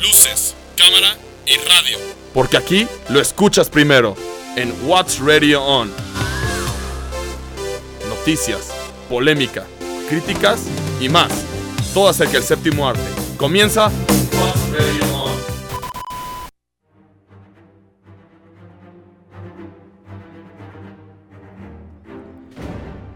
luces, 0.00 0.54
cámara 0.76 1.16
y 1.46 1.56
radio. 1.56 1.98
Porque 2.34 2.56
aquí 2.56 2.86
lo 3.08 3.20
escuchas 3.20 3.68
primero 3.68 4.16
en 4.56 4.72
What's 4.84 5.18
Radio 5.18 5.62
On. 5.62 5.90
Noticias, 8.08 8.68
polémica, 9.08 9.66
críticas 10.08 10.60
y 11.00 11.08
más. 11.08 11.30
Todo 11.94 12.08
acerca 12.08 12.34
del 12.34 12.44
séptimo 12.44 12.88
arte. 12.88 13.02
Comienza 13.36 13.90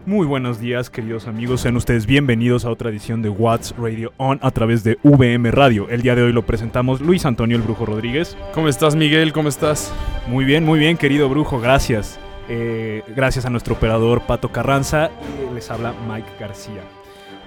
Muy 0.07 0.27
buenos 0.27 0.59
días, 0.59 0.91
queridos 0.91 1.25
amigos. 1.25 1.61
Sean 1.61 1.75
ustedes 1.77 2.05
bienvenidos 2.05 2.63
a 2.63 2.69
otra 2.69 2.91
edición 2.91 3.23
de 3.23 3.29
What's 3.29 3.73
Radio 3.75 4.13
On 4.17 4.37
a 4.43 4.51
través 4.51 4.83
de 4.83 4.99
VM 5.01 5.49
Radio. 5.49 5.89
El 5.89 6.03
día 6.03 6.13
de 6.13 6.21
hoy 6.21 6.31
lo 6.31 6.45
presentamos 6.45 7.01
Luis 7.01 7.25
Antonio 7.25 7.57
el 7.57 7.63
Brujo 7.63 7.87
Rodríguez. 7.87 8.37
¿Cómo 8.53 8.67
estás, 8.67 8.95
Miguel? 8.95 9.33
¿Cómo 9.33 9.49
estás? 9.49 9.91
Muy 10.27 10.45
bien, 10.45 10.63
muy 10.63 10.77
bien, 10.77 10.95
querido 10.95 11.27
Brujo, 11.27 11.59
gracias. 11.59 12.19
Eh, 12.49 13.01
gracias 13.15 13.47
a 13.47 13.49
nuestro 13.49 13.73
operador 13.73 14.21
Pato 14.21 14.51
Carranza 14.51 15.09
y 15.41 15.55
les 15.55 15.71
habla 15.71 15.95
Mike 16.07 16.29
García. 16.39 16.83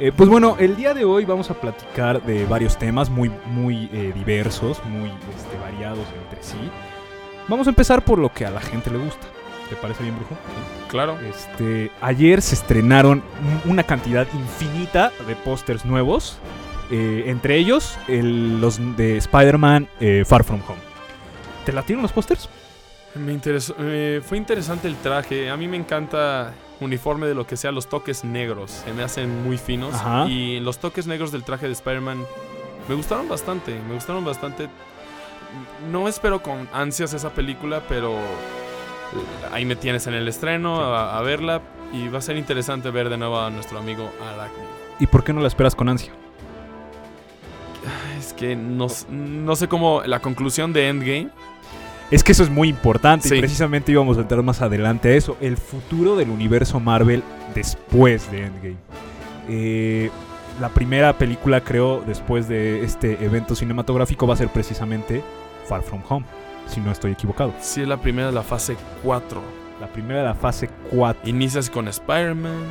Eh, 0.01 0.11
pues 0.11 0.29
bueno, 0.29 0.57
el 0.59 0.75
día 0.75 0.95
de 0.95 1.05
hoy 1.05 1.25
vamos 1.25 1.53
a 1.53 1.61
platicar 1.61 2.21
de 2.25 2.45
varios 2.47 2.77
temas 2.77 3.09
muy, 3.09 3.31
muy 3.47 3.89
eh, 3.93 4.13
diversos, 4.17 4.85
muy 4.85 5.11
este, 5.11 5.57
variados 5.63 6.07
entre 6.25 6.43
sí. 6.43 6.59
Vamos 7.47 7.69
a 7.69 7.71
empezar 7.71 8.05
por 8.05 8.19
lo 8.19 8.33
que 8.33 8.47
a 8.47 8.51
la 8.51 8.61
gente 8.61 8.91
le 8.91 8.99
gusta. 8.99 9.29
¿Te 9.69 9.77
parece 9.77 10.03
bien, 10.03 10.17
Brujo? 10.17 10.37
Claro. 10.89 11.19
Este, 11.21 11.91
ayer 12.01 12.41
se 12.41 12.55
estrenaron 12.55 13.23
un- 13.65 13.71
una 13.73 13.83
cantidad 13.83 14.27
infinita 14.35 15.13
de 15.27 15.35
pósters 15.37 15.85
nuevos. 15.85 16.39
eh, 16.91 17.25
entre 17.27 17.57
ellos, 17.59 17.99
el- 18.09 18.63
los 18.63 18.79
de 18.97 19.19
Spider-Man 19.19 19.89
eh, 20.01 20.25
Far 20.27 20.43
From 20.43 20.63
Home. 20.67 20.79
¿Te 21.67 21.73
latieron 21.75 22.01
los 22.03 22.13
pósters? 22.13 22.49
Me 23.15 23.35
interesó, 23.35 23.75
eh, 23.79 24.23
fue 24.27 24.39
interesante 24.39 24.89
el 24.89 24.97
traje. 24.97 25.51
A 25.51 25.57
mí 25.59 25.69
me 25.69 25.77
encanta 25.77 26.55
uniforme 26.81 27.27
de 27.27 27.35
lo 27.35 27.47
que 27.47 27.59
sea 27.59 27.73
los 27.73 27.91
toques 27.91 28.25
negros. 28.25 28.71
Se 28.87 28.95
me 28.95 29.03
hacen 29.03 29.45
muy 29.45 29.59
finos. 29.59 29.93
Ajá. 29.97 30.27
Y 30.29 30.61
los 30.61 30.79
toques 30.79 31.07
negros 31.07 31.31
del 31.31 31.45
traje 31.45 31.67
de 31.67 31.73
Spider-Man 31.73 32.25
me 32.89 32.95
gustaron 32.95 33.29
bastante. 33.29 33.79
Me 33.87 33.93
gustaron 33.93 34.25
bastante. 34.25 34.71
No 35.93 36.09
espero 36.09 36.43
con 36.43 36.69
ansias 36.73 37.13
esa 37.13 37.29
película, 37.35 37.83
pero 37.87 38.17
ahí 39.53 39.65
me 39.65 39.77
tienes 39.77 40.07
en 40.07 40.15
el 40.15 40.27
estreno 40.29 40.81
a, 40.83 41.19
a 41.19 41.23
verla. 41.23 41.61
Y 41.93 42.09
va 42.09 42.19
a 42.19 42.23
ser 42.23 42.37
interesante 42.37 42.91
ver 42.91 43.09
de 43.09 43.17
nuevo 43.17 43.41
a 43.41 43.49
nuestro 43.51 43.79
amigo 43.79 44.11
Arachne. 44.23 44.63
¿Y 45.01 45.07
por 45.07 45.25
qué 45.25 45.33
no 45.33 45.41
la 45.41 45.49
esperas 45.49 45.75
con 45.75 45.89
ansia? 45.89 46.13
Es 48.19 48.33
que 48.35 48.55
no, 48.57 48.89
no 49.11 49.57
sé 49.57 49.69
cómo 49.69 50.03
la 50.05 50.21
conclusión 50.21 50.73
de 50.73 50.89
Endgame. 50.89 51.29
Es 52.11 52.25
que 52.25 52.33
eso 52.33 52.43
es 52.43 52.51
muy 52.51 52.69
importante 52.69 53.29
Sí. 53.29 53.37
y 53.37 53.39
precisamente 53.39 53.93
íbamos 53.93 54.17
a 54.19 54.23
entrar 54.23 54.43
más 54.43 54.61
adelante 54.63 55.09
a 55.11 55.15
eso. 55.15 55.37
El 55.41 55.57
futuro 55.57 56.17
del 56.17 56.31
universo 56.31 56.81
Marvel 56.81 57.23
después 57.55 58.31
de 58.31 58.47
Endgame. 58.47 58.77
Eh, 59.49 60.11
la 60.61 60.69
primera 60.71 61.17
película, 61.17 61.63
creo, 61.63 62.03
después 62.07 62.49
de 62.49 62.83
este 62.85 63.25
evento 63.25 63.55
cinematográfico 63.55 64.27
va 64.27 64.35
a 64.35 64.37
ser 64.37 64.49
precisamente 64.49 65.23
Far 65.67 65.83
From 65.83 66.03
Home, 66.09 66.27
si 66.69 66.81
no 66.81 66.91
estoy 66.93 67.13
equivocado. 67.13 67.53
Sí, 67.61 67.83
es 67.83 67.89
la 67.89 67.97
primera 67.99 68.29
de 68.29 68.35
la 68.35 68.43
fase 68.43 68.77
4. 69.03 69.41
La 69.81 69.87
primera 69.89 70.21
de 70.21 70.27
la 70.27 70.35
fase 70.35 70.69
4. 70.91 71.29
Inicias 71.29 71.71
con 71.71 71.89
Spider-Man. 71.89 72.63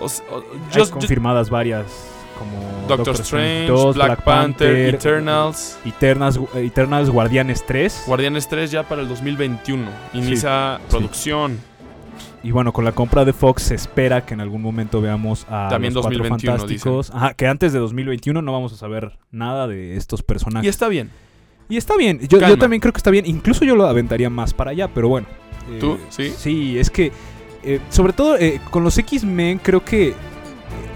O 0.00 0.06
s- 0.06 0.22
o- 0.30 0.42
Hay 0.74 0.88
confirmadas 0.88 1.50
varias 1.50 1.84
como 2.38 2.86
Doctor, 2.88 3.14
Strange, 3.14 3.66
2, 3.68 3.94
Black, 3.94 4.22
Panther, 4.24 4.94
Eternals. 4.94 5.78
Eternals, 5.84 6.40
Eternals 6.54 7.10
Guardianes 7.10 7.64
3. 7.64 8.04
Guardianes 8.06 8.48
3 8.48 8.70
ya 8.72 8.82
para 8.82 9.02
el 9.02 9.08
2021. 9.08 9.88
Inicia 10.14 10.78
sí. 10.80 10.84
producción. 10.90 11.58
Y 12.42 12.50
bueno, 12.50 12.72
con 12.72 12.84
la 12.84 12.92
compra 12.92 13.24
de 13.24 13.32
Fox 13.32 13.62
se 13.62 13.74
espera 13.74 14.26
que 14.26 14.34
en 14.34 14.40
algún 14.40 14.60
momento 14.60 15.00
veamos 15.00 15.46
a 15.48 15.68
También 15.70 15.94
los 15.94 16.02
Cuatro 16.02 16.18
2021 16.18 16.58
Fantásticos. 16.58 17.10
Ajá, 17.14 17.32
que 17.34 17.46
antes 17.46 17.72
de 17.72 17.78
2021 17.78 18.42
no 18.42 18.52
vamos 18.52 18.72
a 18.72 18.76
saber 18.76 19.16
nada 19.30 19.66
de 19.66 19.96
estos 19.96 20.22
personajes. 20.22 20.66
Y 20.66 20.68
está 20.68 20.88
bien. 20.88 21.10
Y 21.68 21.76
está 21.76 21.96
bien, 21.96 22.18
yo, 22.28 22.38
yo 22.38 22.58
también 22.58 22.80
creo 22.80 22.92
que 22.92 22.98
está 22.98 23.10
bien. 23.10 23.26
Incluso 23.26 23.64
yo 23.64 23.74
lo 23.76 23.86
aventaría 23.86 24.28
más 24.30 24.52
para 24.52 24.70
allá, 24.72 24.88
pero 24.88 25.08
bueno. 25.08 25.26
Eh, 25.70 25.78
¿Tú? 25.80 25.98
¿Sí? 26.10 26.32
Sí, 26.36 26.78
es 26.78 26.90
que, 26.90 27.10
eh, 27.62 27.80
sobre 27.88 28.12
todo 28.12 28.36
eh, 28.36 28.60
con 28.70 28.84
los 28.84 28.98
X-Men, 28.98 29.58
creo 29.62 29.82
que, 29.84 30.08
eh, 30.08 30.14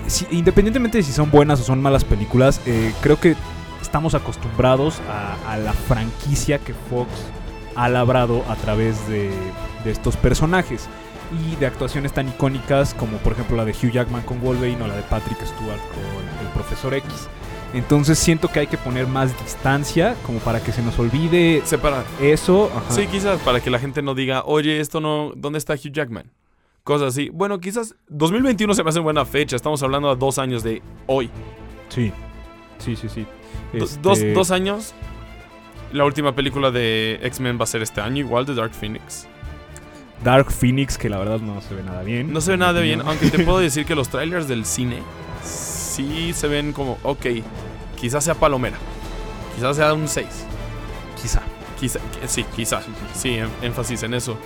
si- 0.06 0.26
independientemente 0.30 0.98
de 0.98 1.04
si 1.04 1.12
son 1.12 1.30
buenas 1.30 1.60
o 1.60 1.64
son 1.64 1.80
malas 1.80 2.04
películas, 2.04 2.60
eh, 2.66 2.92
creo 3.00 3.18
que 3.18 3.34
estamos 3.80 4.14
acostumbrados 4.14 5.00
a, 5.08 5.52
a 5.52 5.56
la 5.56 5.72
franquicia 5.72 6.58
que 6.58 6.74
Fox 6.74 7.08
ha 7.74 7.88
labrado 7.88 8.44
a 8.48 8.56
través 8.56 9.08
de, 9.08 9.30
de 9.84 9.90
estos 9.90 10.16
personajes. 10.16 10.88
Y 11.30 11.56
de 11.56 11.66
actuaciones 11.66 12.12
tan 12.14 12.26
icónicas 12.28 12.94
como 12.94 13.18
por 13.18 13.34
ejemplo 13.34 13.54
la 13.56 13.66
de 13.66 13.72
Hugh 13.72 13.90
Jackman 13.92 14.22
con 14.22 14.40
Wolverine 14.40 14.82
o 14.82 14.86
la 14.86 14.96
de 14.96 15.02
Patrick 15.02 15.38
Stewart 15.44 15.78
con 15.90 16.46
el 16.46 16.52
Profesor 16.54 16.94
X. 16.94 17.28
Entonces 17.74 18.18
siento 18.18 18.48
que 18.48 18.60
hay 18.60 18.66
que 18.66 18.78
poner 18.78 19.06
más 19.06 19.38
distancia 19.42 20.16
como 20.24 20.38
para 20.38 20.62
que 20.62 20.72
se 20.72 20.82
nos 20.82 20.98
olvide 20.98 21.60
Separar. 21.64 22.04
eso. 22.20 22.70
ajá. 22.74 22.90
Sí, 22.90 23.06
quizás 23.06 23.38
para 23.40 23.60
que 23.60 23.68
la 23.70 23.78
gente 23.78 24.00
no 24.00 24.14
diga, 24.14 24.42
oye, 24.46 24.80
esto 24.80 25.00
no. 25.00 25.32
¿Dónde 25.36 25.58
está 25.58 25.74
Hugh 25.74 25.92
Jackman? 25.92 26.30
Cosas 26.82 27.08
así. 27.08 27.28
Bueno, 27.30 27.60
quizás 27.60 27.94
2021 28.08 28.72
se 28.72 28.82
me 28.82 28.88
hace 28.88 29.00
buena 29.00 29.26
fecha. 29.26 29.54
Estamos 29.56 29.82
hablando 29.82 30.08
a 30.08 30.14
dos 30.14 30.38
años 30.38 30.62
de 30.62 30.80
hoy. 31.06 31.28
Sí, 31.90 32.10
sí, 32.78 32.96
sí, 32.96 33.08
sí. 33.08 33.26
Este, 33.74 34.00
Dos, 34.00 34.20
dos 34.34 34.50
años. 34.50 34.94
La 35.92 36.04
última 36.04 36.34
película 36.34 36.70
de 36.70 37.18
X-Men 37.22 37.58
va 37.58 37.64
a 37.64 37.66
ser 37.66 37.82
este 37.82 38.00
año, 38.00 38.18
igual 38.18 38.46
de 38.46 38.54
Dark 38.54 38.72
Phoenix. 38.72 39.26
Dark 40.24 40.50
Phoenix, 40.50 40.98
que 40.98 41.08
la 41.08 41.18
verdad 41.18 41.40
no 41.40 41.60
se 41.60 41.74
ve 41.74 41.82
nada 41.82 42.02
bien. 42.02 42.32
No 42.32 42.40
se 42.40 42.52
ve 42.52 42.56
nada 42.56 42.80
bien, 42.80 43.02
aunque 43.04 43.30
te 43.30 43.44
puedo 43.44 43.58
decir 43.58 43.84
que 43.86 43.94
los 43.94 44.08
trailers 44.08 44.48
del 44.48 44.64
cine 44.64 44.98
sí 45.98 46.32
se 46.32 46.46
ven 46.46 46.72
como, 46.72 46.96
ok, 47.02 47.26
quizás 47.96 48.22
sea 48.22 48.34
palomera, 48.34 48.76
quizás 49.56 49.76
sea 49.76 49.92
un 49.92 50.06
6, 50.06 50.26
Quizá. 51.20 51.42
quizá, 51.80 51.98
sí, 52.28 52.44
quizás, 52.54 52.86
sí, 53.14 53.38
énfasis 53.62 54.04
en 54.04 54.14
eso. 54.14 54.36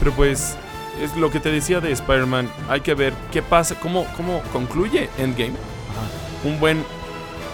Pero 0.00 0.10
pues, 0.12 0.58
es 1.00 1.16
lo 1.16 1.30
que 1.30 1.38
te 1.38 1.52
decía 1.52 1.80
de 1.80 1.92
Spider-Man, 1.92 2.50
hay 2.68 2.80
que 2.80 2.94
ver 2.94 3.14
qué 3.30 3.40
pasa, 3.40 3.78
cómo, 3.78 4.04
cómo 4.16 4.42
concluye 4.52 5.08
Endgame. 5.18 5.52
Ajá. 5.52 6.48
Un 6.48 6.58
buen, 6.58 6.84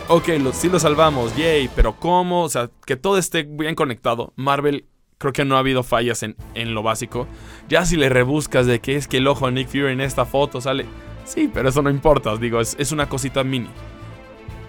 ok, 0.08 0.28
lo, 0.40 0.52
sí 0.54 0.70
lo 0.70 0.78
salvamos, 0.80 1.36
yay, 1.36 1.68
pero 1.76 1.94
cómo, 1.96 2.44
o 2.44 2.48
sea, 2.48 2.70
que 2.86 2.96
todo 2.96 3.18
esté 3.18 3.42
bien 3.42 3.74
conectado. 3.74 4.32
Marvel, 4.36 4.86
creo 5.18 5.34
que 5.34 5.44
no 5.44 5.56
ha 5.56 5.58
habido 5.58 5.82
fallas 5.82 6.22
en, 6.22 6.36
en 6.54 6.72
lo 6.72 6.82
básico. 6.82 7.26
Ya 7.68 7.84
si 7.84 7.96
le 7.96 8.08
rebuscas 8.08 8.66
de 8.66 8.80
que 8.80 8.96
es 8.96 9.06
que 9.06 9.18
el 9.18 9.28
ojo 9.28 9.44
de 9.46 9.52
Nick 9.52 9.68
Fury 9.68 9.92
en 9.92 10.00
esta 10.00 10.24
foto 10.24 10.62
sale, 10.62 10.86
sí, 11.24 11.50
pero 11.52 11.68
eso 11.68 11.82
no 11.82 11.90
importa, 11.90 12.32
os 12.32 12.40
digo, 12.40 12.60
es, 12.60 12.76
es 12.78 12.92
una 12.92 13.08
cosita 13.08 13.44
mini. 13.44 13.68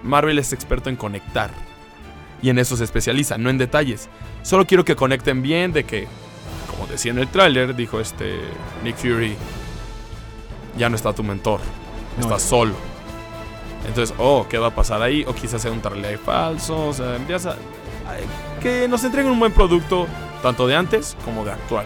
Marvel 0.03 0.40
es 0.40 0.53
experto 0.53 0.90
en 0.90 0.96
conectar. 0.96 1.52
Y 2.41 2.50
en 2.50 2.59
eso 2.59 2.75
se 2.75 2.84
especializa, 2.84 3.38
no 3.38 3.50
en 3.50 3.58
detalles. 3.58 4.09
Solo 4.41 4.66
quiero 4.68 4.84
que 4.84 4.96
conecten 4.96 5.42
bien 5.42 5.72
de 5.72 5.86
que, 5.86 6.08
como 6.69 6.88
decía 6.88 7.12
en 7.12 7.19
el 7.19 7.30
tráiler, 7.30 7.75
dijo 7.75 8.00
este 8.00 8.40
Nick 8.84 8.97
Fury, 8.97 9.36
ya 10.78 10.90
no 10.90 10.96
está 10.96 11.13
tu 11.13 11.24
mentor, 11.24 11.62
No, 12.18 12.24
estás 12.24 12.44
solo. 12.44 12.74
Entonces, 13.88 14.16
oh, 14.18 14.46
¿qué 14.50 14.58
va 14.58 14.68
a 14.68 14.75
pasar 14.75 15.02
ahí? 15.02 15.24
O 15.28 15.34
quizás 15.34 15.62
sea 15.62 15.72
un 15.72 15.81
trailer 15.81 16.18
falso, 16.18 16.88
o 16.88 16.94
sea, 16.94 17.18
ya 17.28 17.56
que 18.62 18.88
nos 18.88 19.03
entreguen 19.03 19.31
un 19.31 19.40
buen 19.40 19.52
producto, 19.52 20.08
tanto 20.42 20.68
de 20.68 20.75
antes 20.75 21.18
como 21.25 21.44
de 21.46 21.52
actual. 21.52 21.86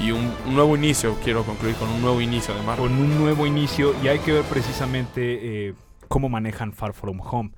Y 0.00 0.12
un, 0.12 0.32
un 0.46 0.54
nuevo 0.54 0.76
inicio, 0.76 1.16
quiero 1.22 1.44
concluir 1.44 1.74
con 1.76 1.88
un 1.90 2.00
nuevo 2.00 2.20
inicio 2.20 2.54
de 2.54 2.62
Marvel. 2.62 2.88
Con 2.88 2.98
un 2.98 3.18
nuevo 3.18 3.46
inicio 3.46 3.94
y 4.02 4.08
hay 4.08 4.18
que 4.20 4.32
ver 4.32 4.44
precisamente 4.44 5.68
eh, 5.68 5.74
cómo 6.08 6.28
manejan 6.28 6.72
Far 6.72 6.94
From 6.94 7.20
Home. 7.20 7.50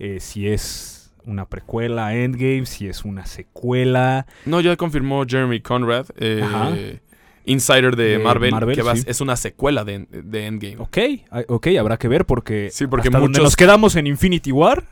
Eh, 0.00 0.18
si 0.18 0.48
es 0.48 1.14
una 1.24 1.48
precuela 1.48 2.08
a 2.08 2.14
Endgame, 2.16 2.66
si 2.66 2.88
es 2.88 3.04
una 3.04 3.26
secuela. 3.26 4.26
No, 4.44 4.60
ya 4.60 4.76
confirmó 4.76 5.24
Jeremy 5.26 5.60
Conrad, 5.60 6.06
eh, 6.16 6.98
insider 7.44 7.94
de, 7.94 8.04
De 8.04 8.18
Marvel, 8.18 8.50
Marvel, 8.50 8.74
que 8.74 8.82
va- 8.82 8.96
sí. 8.96 9.04
es 9.06 9.20
una 9.20 9.36
secuela 9.36 9.84
de, 9.84 10.06
de 10.10 10.46
Endgame. 10.46 10.78
Ok, 10.78 10.98
ok, 11.46 11.68
habrá 11.78 11.96
que 11.96 12.08
ver 12.08 12.26
porque, 12.26 12.70
Sí, 12.72 12.88
porque 12.88 13.08
hasta 13.08 13.18
donde 13.20 13.38
muchos- 13.38 13.44
nos 13.44 13.56
quedamos 13.56 13.94
en 13.94 14.08
Infinity 14.08 14.50
War, 14.50 14.84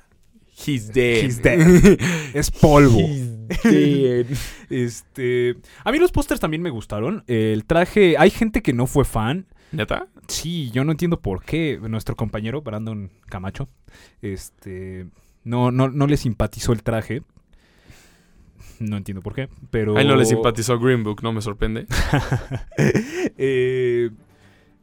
He's 0.54 0.92
dead. 0.92 1.24
He's 1.24 1.42
dead. 1.42 1.98
es 2.34 2.50
polvo. 2.50 2.98
dead. 3.64 4.26
Este, 4.70 5.56
a 5.84 5.92
mí 5.92 5.98
los 5.98 6.12
pósters 6.12 6.40
también 6.40 6.62
me 6.62 6.70
gustaron. 6.70 7.24
El 7.26 7.64
traje, 7.64 8.16
hay 8.18 8.30
gente 8.30 8.62
que 8.62 8.72
no 8.72 8.86
fue 8.86 9.04
fan. 9.04 9.46
¿Neta? 9.72 10.06
Sí, 10.28 10.70
yo 10.70 10.84
no 10.84 10.92
entiendo 10.92 11.20
por 11.20 11.44
qué 11.44 11.78
nuestro 11.82 12.14
compañero 12.14 12.60
Brandon 12.62 13.10
Camacho, 13.26 13.68
este, 14.20 15.06
no, 15.44 15.70
no, 15.70 15.88
no 15.88 16.06
le 16.06 16.16
simpatizó 16.16 16.72
el 16.72 16.82
traje. 16.82 17.22
No 18.78 18.96
entiendo 18.96 19.22
por 19.22 19.34
qué, 19.34 19.48
pero... 19.70 19.96
A 19.96 20.02
él 20.02 20.08
no 20.08 20.16
le 20.16 20.24
simpatizó 20.24 20.78
Green 20.78 21.04
Book, 21.04 21.22
no 21.22 21.32
me 21.32 21.40
sorprende. 21.40 21.86
Eh, 23.38 24.10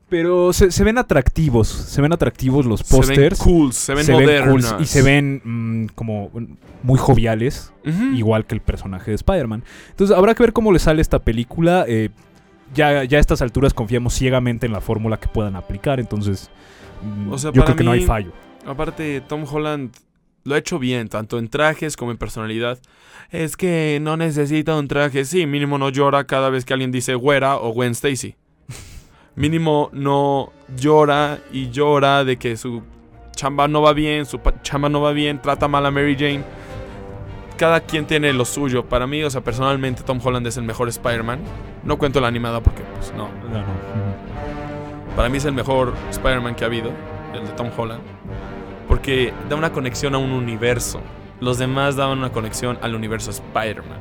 Pero 0.10 0.54
se, 0.54 0.72
se 0.72 0.84
ven 0.84 0.98
atractivos, 0.98 1.68
se 1.68 2.02
ven 2.02 2.12
atractivos 2.12 2.66
los 2.66 2.80
Se 2.80 2.96
ven 2.96 3.08
pósters. 3.08 3.40
cool, 3.40 3.74
se 3.74 3.94
ven 3.94 4.06
se 4.06 4.12
modernos. 4.12 4.76
y 4.80 4.86
se 4.86 5.04
ven 5.04 5.42
mm, 5.44 5.88
como 5.94 6.32
mm, 6.34 6.46
muy 6.84 6.98
joviales, 6.98 7.72
igual 8.16 8.46
que 8.46 8.56
el 8.56 8.62
personaje 8.62 9.12
de 9.12 9.16
Spider-Man. 9.16 9.64
Entonces 9.92 10.18
habrá 10.18 10.34
que 10.34 10.44
ver 10.44 10.54
cómo 10.54 10.72
le 10.72 10.80
sale 10.80 11.02
esta 11.02 11.20
película. 11.20 11.86
eh, 11.88 12.10
ya, 12.74 13.04
ya 13.04 13.18
a 13.18 13.22
estas 13.22 13.42
alturas 13.42 13.74
confiamos 13.74 14.14
ciegamente 14.14 14.66
en 14.68 14.74
la 14.74 14.82
fórmula 14.82 15.20
que 15.20 15.28
puedan 15.28 15.56
aplicar, 15.56 16.00
entonces 16.00 16.50
mm, 17.04 17.32
O 17.34 17.38
sea, 17.38 17.52
yo 17.52 17.64
creo 17.64 17.76
que 17.76 17.84
no 17.84 17.92
hay 17.92 18.02
fallo. 18.06 18.32
Aparte, 18.66 19.22
Tom 19.22 19.46
Holland 19.50 19.92
lo 20.44 20.56
ha 20.56 20.58
hecho 20.58 20.80
bien, 20.80 21.08
tanto 21.10 21.40
en 21.40 21.48
trajes 21.50 21.98
como 21.98 22.12
en 22.12 22.18
personalidad. 22.18 22.80
Es 23.32 23.58
que 23.58 24.00
no 24.02 24.18
necesita 24.18 24.76
un 24.76 24.88
traje. 24.88 25.26
Sí, 25.26 25.46
mínimo 25.46 25.78
no 25.78 25.90
llora 25.90 26.24
cada 26.26 26.50
vez 26.50 26.66
que 26.66 26.74
alguien 26.74 26.92
dice 26.92 27.14
güera 27.16 27.58
o 27.58 27.72
Gwen 27.74 27.92
Stacy. 27.92 28.36
Mínimo 29.40 29.90
no 29.94 30.52
llora 30.76 31.40
y 31.54 31.70
llora 31.70 32.26
de 32.26 32.38
que 32.38 32.58
su 32.58 32.84
chamba 33.32 33.70
no 33.70 33.82
va 33.82 33.94
bien, 33.94 34.26
su 34.26 34.38
chamba 34.64 34.90
no 34.90 35.00
va 35.00 35.14
bien, 35.14 35.42
trata 35.42 35.70
mal 35.70 35.86
a 35.86 35.92
Mary 35.92 36.16
Jane. 36.16 36.44
Cada 37.58 37.80
quien 37.80 38.06
tiene 38.06 38.34
lo 38.34 38.44
suyo. 38.44 38.84
Para 38.84 39.08
mí, 39.08 39.24
o 39.24 39.30
sea, 39.30 39.42
personalmente 39.42 40.04
Tom 40.04 40.20
Holland 40.22 40.46
es 40.46 40.58
el 40.58 40.64
mejor 40.64 40.90
Spider-Man. 40.90 41.40
No 41.84 41.98
cuento 41.98 42.20
la 42.20 42.28
animada 42.28 42.62
porque, 42.62 42.84
pues, 42.84 43.14
no. 43.14 43.28
No. 43.28 43.64
Para 45.16 45.30
mí 45.30 45.38
es 45.38 45.46
el 45.46 45.54
mejor 45.54 45.94
Spider-Man 46.10 46.56
que 46.56 46.66
ha 46.66 46.68
habido, 46.68 46.92
el 47.34 47.46
de 47.46 47.54
Tom 47.54 47.70
Holland. 47.76 48.02
Porque 48.90 49.34
da 49.50 49.56
una 49.56 49.72
conexión 49.72 50.16
a 50.16 50.18
un 50.18 50.32
universo. 50.32 51.00
Los 51.40 51.58
demás 51.58 51.96
daban 51.96 52.18
una 52.18 52.34
conexión 52.34 52.78
al 52.82 52.94
universo 52.94 53.32
Spider-Man. 53.32 54.00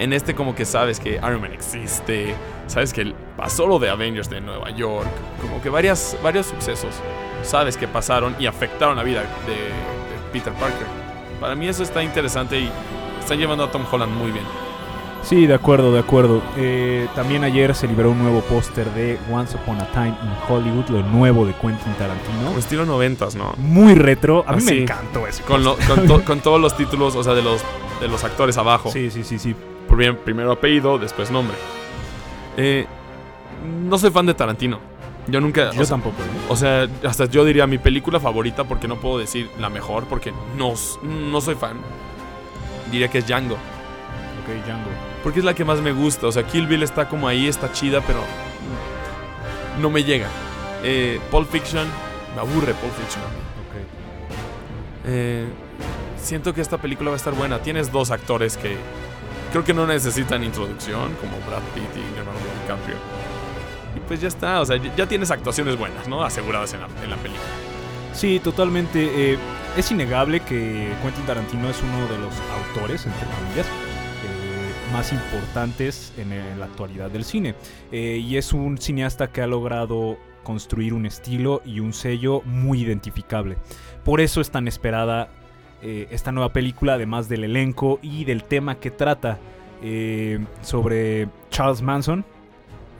En 0.00 0.12
este 0.12 0.34
como 0.34 0.54
que 0.54 0.64
sabes 0.64 0.98
que 0.98 1.16
Iron 1.16 1.40
Man 1.42 1.52
existe, 1.52 2.34
sabes 2.66 2.92
que 2.92 3.14
pasó 3.36 3.66
lo 3.66 3.78
de 3.78 3.90
Avengers 3.90 4.28
de 4.30 4.40
Nueva 4.40 4.70
York, 4.70 5.06
como 5.40 5.60
que 5.62 5.68
varias, 5.68 6.16
varios 6.22 6.46
sucesos 6.46 6.94
sabes 7.42 7.76
que 7.76 7.86
pasaron 7.86 8.34
y 8.38 8.46
afectaron 8.46 8.96
la 8.96 9.02
vida 9.02 9.20
de, 9.46 9.52
de 9.52 10.32
Peter 10.32 10.52
Parker. 10.54 10.86
Para 11.40 11.54
mí 11.54 11.68
eso 11.68 11.82
está 11.82 12.02
interesante 12.02 12.58
y 12.60 12.70
están 13.18 13.38
llevando 13.38 13.64
a 13.64 13.70
Tom 13.70 13.82
Holland 13.90 14.12
muy 14.12 14.30
bien. 14.30 14.44
Sí, 15.22 15.46
de 15.46 15.52
acuerdo, 15.54 15.92
de 15.92 15.98
acuerdo. 16.00 16.42
Eh, 16.56 17.06
también 17.14 17.44
ayer 17.44 17.74
se 17.74 17.86
liberó 17.86 18.10
un 18.10 18.18
nuevo 18.22 18.40
póster 18.40 18.86
de 18.94 19.18
Once 19.30 19.54
Upon 19.54 19.78
a 19.80 19.86
Time 19.92 20.14
in 20.22 20.30
Hollywood, 20.48 20.88
lo 20.88 21.02
nuevo 21.02 21.44
de 21.44 21.52
Quentin 21.54 21.92
Tarantino. 21.98 22.44
Como 22.46 22.58
estilo 22.58 22.86
noventas, 22.86 23.34
¿no? 23.34 23.52
Muy 23.58 23.94
retro. 23.94 24.44
A 24.46 24.52
mí 24.52 24.58
Ah, 24.62 24.64
me 24.64 24.72
sí. 24.72 24.78
encantó 24.82 25.26
ese 25.26 25.42
Con, 25.42 25.62
lo- 25.62 25.76
con, 25.86 26.06
to- 26.06 26.24
con 26.24 26.40
todos 26.40 26.58
los 26.58 26.74
títulos, 26.74 27.14
o 27.16 27.22
sea, 27.22 27.34
de 27.34 27.42
los, 27.42 27.62
de 28.00 28.08
los 28.08 28.24
actores 28.24 28.56
abajo. 28.56 28.90
Sí, 28.90 29.10
sí, 29.10 29.22
sí, 29.24 29.38
sí. 29.38 29.54
Bien, 30.00 30.16
primero 30.16 30.50
apellido, 30.50 30.98
después 30.98 31.30
nombre. 31.30 31.54
Eh, 32.56 32.86
no 33.86 33.98
soy 33.98 34.10
fan 34.10 34.24
de 34.24 34.32
Tarantino. 34.32 34.80
Yo 35.26 35.42
nunca. 35.42 35.72
Yo 35.72 35.82
o, 35.82 35.84
sea, 35.84 35.96
tampoco. 35.96 36.22
¿eh? 36.22 36.46
o 36.48 36.56
sea, 36.56 36.88
hasta 37.04 37.26
yo 37.26 37.44
diría 37.44 37.66
mi 37.66 37.76
película 37.76 38.18
favorita 38.18 38.64
porque 38.64 38.88
no 38.88 38.96
puedo 38.96 39.18
decir 39.18 39.50
la 39.58 39.68
mejor 39.68 40.06
porque 40.06 40.32
no, 40.56 40.72
no 41.02 41.40
soy 41.42 41.54
fan. 41.54 41.76
Diría 42.90 43.08
que 43.08 43.18
es 43.18 43.26
Django. 43.26 43.56
Ok, 43.56 44.64
Django. 44.64 44.88
Porque 45.22 45.40
es 45.40 45.44
la 45.44 45.52
que 45.52 45.66
más 45.66 45.82
me 45.82 45.92
gusta. 45.92 46.28
O 46.28 46.32
sea, 46.32 46.46
Kill 46.46 46.66
Bill 46.66 46.82
está 46.82 47.06
como 47.06 47.28
ahí, 47.28 47.46
está 47.46 47.70
chida, 47.70 48.00
pero 48.00 48.20
no 49.82 49.90
me 49.90 50.02
llega. 50.02 50.28
Eh, 50.82 51.20
Pulp 51.30 51.50
Fiction, 51.50 51.86
me 52.34 52.40
aburre 52.40 52.72
Pulp 52.72 52.92
Fiction. 52.94 53.22
Ok. 53.22 53.84
Eh, 55.04 55.44
siento 56.16 56.54
que 56.54 56.62
esta 56.62 56.78
película 56.78 57.10
va 57.10 57.16
a 57.16 57.18
estar 57.18 57.34
buena. 57.34 57.58
Tienes 57.58 57.92
dos 57.92 58.10
actores 58.10 58.56
que 58.56 58.78
creo 59.50 59.64
que 59.64 59.74
no 59.74 59.86
necesitan 59.86 60.42
introducción, 60.44 61.14
como 61.20 61.32
Brad 61.46 61.62
Pitt 61.74 61.96
y 61.96 62.14
Leonardo 62.14 62.40
DiCaprio. 62.62 62.96
Y 63.96 64.00
pues 64.06 64.20
ya 64.20 64.28
está, 64.28 64.60
o 64.60 64.66
sea, 64.66 64.76
ya 64.96 65.06
tienes 65.06 65.30
actuaciones 65.30 65.76
buenas, 65.76 66.08
¿no? 66.08 66.22
Aseguradas 66.22 66.72
en 66.74 66.80
la, 66.80 66.88
en 67.02 67.10
la 67.10 67.16
película. 67.16 67.44
Sí, 68.12 68.40
totalmente. 68.40 69.32
eh, 69.32 69.38
es 69.76 69.90
innegable 69.92 70.40
que 70.40 70.92
Quentin 71.02 71.24
Tarantino 71.26 71.70
es 71.70 71.80
uno 71.80 72.08
de 72.08 72.18
los 72.18 72.34
autores, 72.66 73.06
entre 73.06 73.26
comillas, 73.26 73.66
eh, 73.66 74.92
más 74.92 75.12
importantes 75.12 76.12
en, 76.18 76.58
la 76.58 76.66
actualidad 76.66 77.10
del 77.10 77.24
cine. 77.24 77.54
Eh, 77.92 78.20
y 78.22 78.36
es 78.36 78.52
un 78.52 78.78
cineasta 78.78 79.28
que 79.28 79.42
ha 79.42 79.46
logrado 79.46 80.18
construir 80.42 80.92
un 80.92 81.06
estilo 81.06 81.62
y 81.64 81.80
un 81.80 81.92
sello 81.92 82.42
muy 82.44 82.80
identificable. 82.80 83.58
Por 84.04 84.20
eso 84.20 84.40
es 84.40 84.50
tan 84.50 84.66
esperada 84.66 85.28
eh, 85.82 86.08
esta 86.10 86.32
nueva 86.32 86.52
película, 86.52 86.94
además 86.94 87.28
del 87.28 87.44
elenco 87.44 87.98
y 88.02 88.24
del 88.24 88.44
tema 88.44 88.76
que 88.76 88.90
trata 88.90 89.38
eh, 89.82 90.38
sobre 90.62 91.28
Charles 91.50 91.82
Manson. 91.82 92.24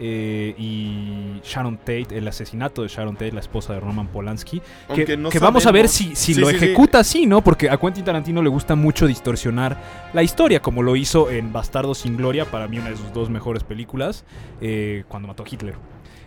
eh, 0.03 0.55
y 0.57 1.41
Sharon 1.45 1.77
Tate, 1.77 2.07
el 2.17 2.27
asesinato 2.27 2.81
de 2.83 2.89
Sharon 2.89 3.15
Tate, 3.17 3.33
la 3.33 3.41
esposa 3.41 3.75
de 3.75 3.81
Roman 3.81 4.07
Polanski, 4.09 4.61
que, 4.61 4.65
Aunque 4.89 5.17
no 5.19 5.29
que 5.29 5.39
vamos 5.39 5.67
a 5.67 5.73
ver 5.73 5.89
si, 5.89 6.17
si 6.17 6.33
Sí, 6.33 6.41
lo 6.41 6.49
sí, 6.49 6.57
ejecuta 6.57 7.01
así, 7.01 7.27
¿no? 7.27 7.43
Porque 7.45 7.69
a 7.69 7.77
Quentin 7.77 8.03
Tarantino 8.05 8.41
le 8.43 8.49
gusta 8.49 8.75
mucho 8.77 9.07
distorsionar 9.07 9.77
la 10.15 10.23
historia, 10.23 10.61
como 10.63 10.83
lo 10.83 10.97
hizo 10.97 11.31
en 11.31 11.53
Bastardo 11.53 11.95
sin 11.95 12.17
Gloria, 12.17 12.47
para 12.47 12.67
mí 12.67 12.79
una 12.79 12.89
de 12.89 12.97
sus 12.97 13.13
dos 13.13 13.29
mejores 13.29 13.63
películas, 13.63 14.25
eh, 14.63 15.05
cuando 15.07 15.29
mató 15.29 15.43
a 15.43 15.47
Hitler. 15.51 15.75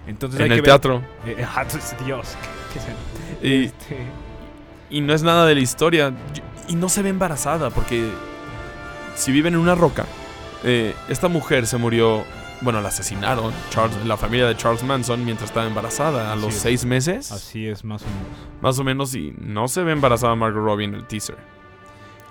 Entonces 0.05 0.39
hay 0.39 0.45
En 0.45 0.49
que 0.51 0.55
el 0.55 0.61
ver- 0.61 0.65
teatro. 0.69 1.01
Eh, 1.25 1.43
ah, 1.55 1.65
Dios, 2.05 2.35
qué, 2.73 2.79
qué- 3.41 3.47
Y, 3.47 3.63
este, 3.65 3.97
y 4.93 5.01
no 5.01 5.13
es 5.13 5.23
nada 5.23 5.45
de 5.45 5.55
la 5.55 5.61
historia. 5.61 6.13
Y 6.69 6.75
no 6.75 6.87
se 6.87 7.01
ve 7.01 7.09
embarazada, 7.09 7.69
porque 7.71 8.09
si 9.15 9.31
viven 9.33 9.55
en 9.55 9.59
una 9.59 9.75
roca, 9.75 10.05
eh, 10.63 10.95
esta 11.09 11.27
mujer 11.27 11.67
se 11.67 11.77
murió. 11.77 12.23
Bueno, 12.61 12.79
la 12.79 12.87
asesinaron, 12.87 13.51
Charles, 13.71 14.05
la 14.05 14.15
familia 14.15 14.47
de 14.47 14.55
Charles 14.55 14.83
Manson, 14.83 15.25
mientras 15.25 15.49
estaba 15.49 15.67
embarazada, 15.67 16.29
a 16.29 16.33
Así 16.33 16.41
los 16.41 16.53
es. 16.55 16.61
seis 16.61 16.85
meses. 16.85 17.31
así 17.33 17.67
es, 17.67 17.83
más 17.83 18.03
o 18.03 18.05
menos. 18.05 18.27
Más 18.61 18.79
o 18.79 18.83
menos, 18.85 19.15
y 19.15 19.33
no 19.37 19.67
se 19.67 19.83
ve 19.83 19.91
embarazada 19.91 20.33
Margot 20.35 20.63
Robbie 20.63 20.85
en 20.85 20.93
el 20.95 21.05
teaser. 21.05 21.35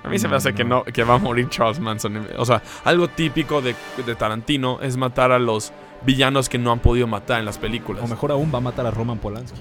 A 0.05 0.09
mí 0.09 0.19
se 0.19 0.29
me 0.29 0.33
No, 0.33 0.37
hace 0.39 0.55
que, 0.55 0.65
no, 0.65 0.85
que 0.85 1.05
va 1.05 1.15
a 1.15 1.19
morir 1.19 1.49
Charles 1.51 1.79
Manson. 1.81 2.27
O 2.39 2.47
sea, 2.47 2.63
algo 2.85 3.09
típico 3.09 3.61
de, 3.61 3.77
de 4.07 4.15
Tarantino 4.15 4.81
es 4.81 4.97
matar 4.97 5.33
a 5.33 5.39
los 5.39 5.71
villanos 6.07 6.49
que 6.49 6.57
no 6.59 6.73
han 6.73 6.79
podido 6.81 7.07
matar 7.07 7.39
en 7.39 7.45
las 7.45 7.59
películas. 7.59 8.03
O 8.03 8.09
mejor 8.09 8.33
aún, 8.33 8.51
va 8.53 8.59
a 8.59 8.63
matar 8.63 8.87
a 8.87 8.91
Roman 8.91 9.19
Polanski. 9.19 9.61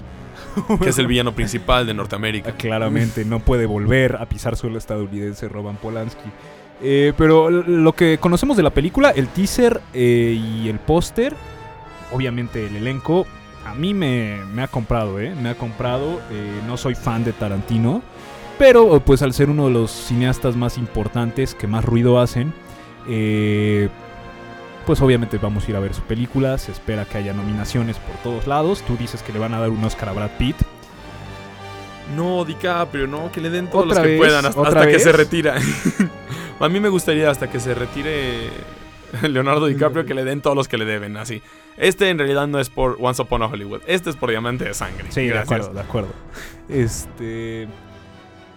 Que 0.82 0.90
es 0.90 0.98
el 0.98 1.06
villano 1.06 1.32
principal 1.32 1.86
de 1.86 1.92
Ah, 1.92 1.94
Norteamérica. 1.96 2.52
Claramente, 2.52 3.24
no 3.24 3.40
puede 3.40 3.66
volver 3.66 4.16
a 4.16 4.26
pisar 4.26 4.56
suelo 4.56 4.78
estadounidense 4.78 5.48
Roman 5.48 5.76
Polanski. 5.76 6.28
Eh, 6.82 7.12
pero 7.16 7.48
lo 7.50 7.92
que 7.92 8.18
conocemos 8.18 8.56
de 8.56 8.62
la 8.64 8.70
película, 8.70 9.10
el 9.10 9.28
teaser 9.28 9.80
eh, 9.94 10.36
y 10.38 10.68
el 10.68 10.78
póster, 10.80 11.34
obviamente 12.12 12.66
el 12.66 12.76
elenco, 12.76 13.26
a 13.64 13.74
mí 13.74 13.94
me, 13.94 14.38
me 14.52 14.62
ha 14.62 14.68
comprado, 14.68 15.20
¿eh? 15.20 15.34
Me 15.40 15.50
ha 15.50 15.54
comprado. 15.54 16.20
eh, 16.30 16.60
no 16.66 16.76
soy 16.76 16.94
fan 16.96 17.22
de 17.24 17.32
Tarantino, 17.32 18.02
pero 18.58 18.98
pues 19.00 19.22
al 19.22 19.32
ser 19.32 19.48
uno 19.50 19.66
de 19.68 19.72
los 19.72 19.90
cineastas 19.92 20.56
más 20.56 20.76
importantes 20.76 21.54
que 21.54 21.66
más 21.68 21.84
ruido 21.84 22.20
hacen, 22.20 22.52
eh, 23.08 23.88
pues 24.86 25.00
obviamente 25.00 25.38
vamos 25.38 25.66
a 25.66 25.70
ir 25.70 25.76
a 25.76 25.80
ver 25.80 25.94
su 25.94 26.02
película. 26.02 26.58
Se 26.58 26.72
espera 26.72 27.04
que 27.04 27.18
haya 27.18 27.32
nominaciones 27.32 27.96
por 27.98 28.16
todos 28.16 28.46
lados. 28.46 28.82
Tú 28.82 28.96
dices 28.96 29.22
que 29.22 29.32
le 29.32 29.38
van 29.38 29.54
a 29.54 29.60
dar 29.60 29.70
un 29.70 29.82
Oscar 29.84 30.08
a 30.08 30.12
Brad 30.12 30.30
Pitt. 30.38 30.56
No, 32.16 32.44
DiCaprio, 32.44 33.06
no, 33.06 33.30
que 33.32 33.40
le 33.40 33.48
den 33.48 33.68
todos 33.68 33.86
los 33.86 33.92
¿Otra 33.92 34.04
que 34.04 34.10
vez? 34.10 34.18
puedan 34.18 34.44
hasta, 34.44 34.60
¿Otra 34.60 34.80
hasta 34.80 34.92
que 34.92 34.98
se 34.98 35.12
retira. 35.12 35.56
a 36.60 36.68
mí 36.68 36.80
me 36.80 36.88
gustaría 36.88 37.30
hasta 37.30 37.48
que 37.48 37.58
se 37.58 37.74
retire 37.74 38.50
Leonardo 39.22 39.66
DiCaprio 39.66 40.04
que 40.04 40.14
le 40.14 40.24
den 40.24 40.40
todos 40.40 40.56
los 40.56 40.68
que 40.68 40.78
le 40.78 40.84
deben, 40.84 41.16
así. 41.16 41.42
Este 41.76 42.10
en 42.10 42.18
realidad 42.18 42.46
no 42.48 42.58
es 42.58 42.68
por 42.68 42.98
Once 43.00 43.22
Upon 43.22 43.42
a 43.42 43.46
Hollywood, 43.46 43.80
este 43.86 44.10
es 44.10 44.16
por 44.16 44.30
Diamante 44.30 44.64
de 44.64 44.74
Sangre. 44.74 45.06
Sí, 45.10 45.26
de 45.26 45.38
acuerdo, 45.38 45.72
de 45.72 45.80
acuerdo. 45.80 46.10
Este. 46.68 47.68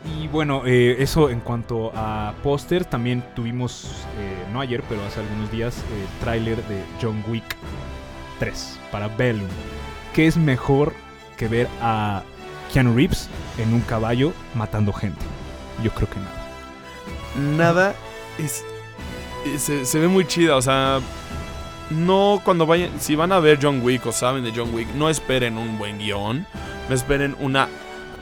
Y 0.06 0.28
bueno, 0.28 0.64
eh, 0.66 0.98
eso 1.00 1.30
en 1.30 1.40
cuanto 1.40 1.92
a 1.96 2.34
póster, 2.44 2.86
también 2.86 3.24
tuvimos, 3.36 3.86
eh, 4.20 4.46
no 4.54 4.62
ayer, 4.62 4.84
pero 4.88 5.04
hace 5.04 5.20
algunos 5.20 5.52
días, 5.52 5.78
el 5.78 6.20
tráiler 6.20 6.58
de 6.68 6.84
John 7.02 7.24
Wick 7.28 7.56
3 8.40 8.80
para 8.92 9.08
Bellum. 9.08 9.48
¿Qué 10.14 10.28
es 10.28 10.38
mejor 10.38 10.94
que 11.38 11.48
ver 11.48 11.68
a 11.82 12.22
Keanu 12.72 12.96
Reeves 12.96 13.30
en 13.58 13.74
un 13.74 13.82
caballo 13.82 14.32
matando 14.54 14.94
gente? 14.94 15.22
Yo 15.84 15.92
creo 15.92 16.08
que 16.10 16.20
nada. 16.20 17.58
Nada 17.58 17.96
es, 18.38 18.64
es- 19.46 19.62
se, 19.64 19.86
se 19.86 20.00
ve 20.00 20.08
muy 20.08 20.26
chida, 20.28 20.56
o 20.56 20.62
sea, 20.62 21.00
no 21.90 22.42
cuando 22.46 22.66
vayan, 22.66 22.92
si 23.00 23.16
van 23.16 23.32
a 23.32 23.40
ver 23.40 23.60
John 23.62 23.82
Wick 23.84 24.06
o 24.06 24.12
saben 24.12 24.44
de 24.44 24.54
John 24.56 24.74
Wick, 24.74 24.88
no 24.96 25.10
esperen 25.10 25.58
un 25.58 25.78
buen 25.78 25.98
guion, 25.98 26.46
no 26.90 26.96
esperen 26.96 27.36
una 27.40 27.68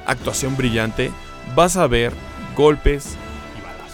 actuación 0.06 0.58
brillante, 0.58 1.12
vas 1.56 1.78
a 1.78 1.88
ver 1.88 2.14
golpes 2.56 3.16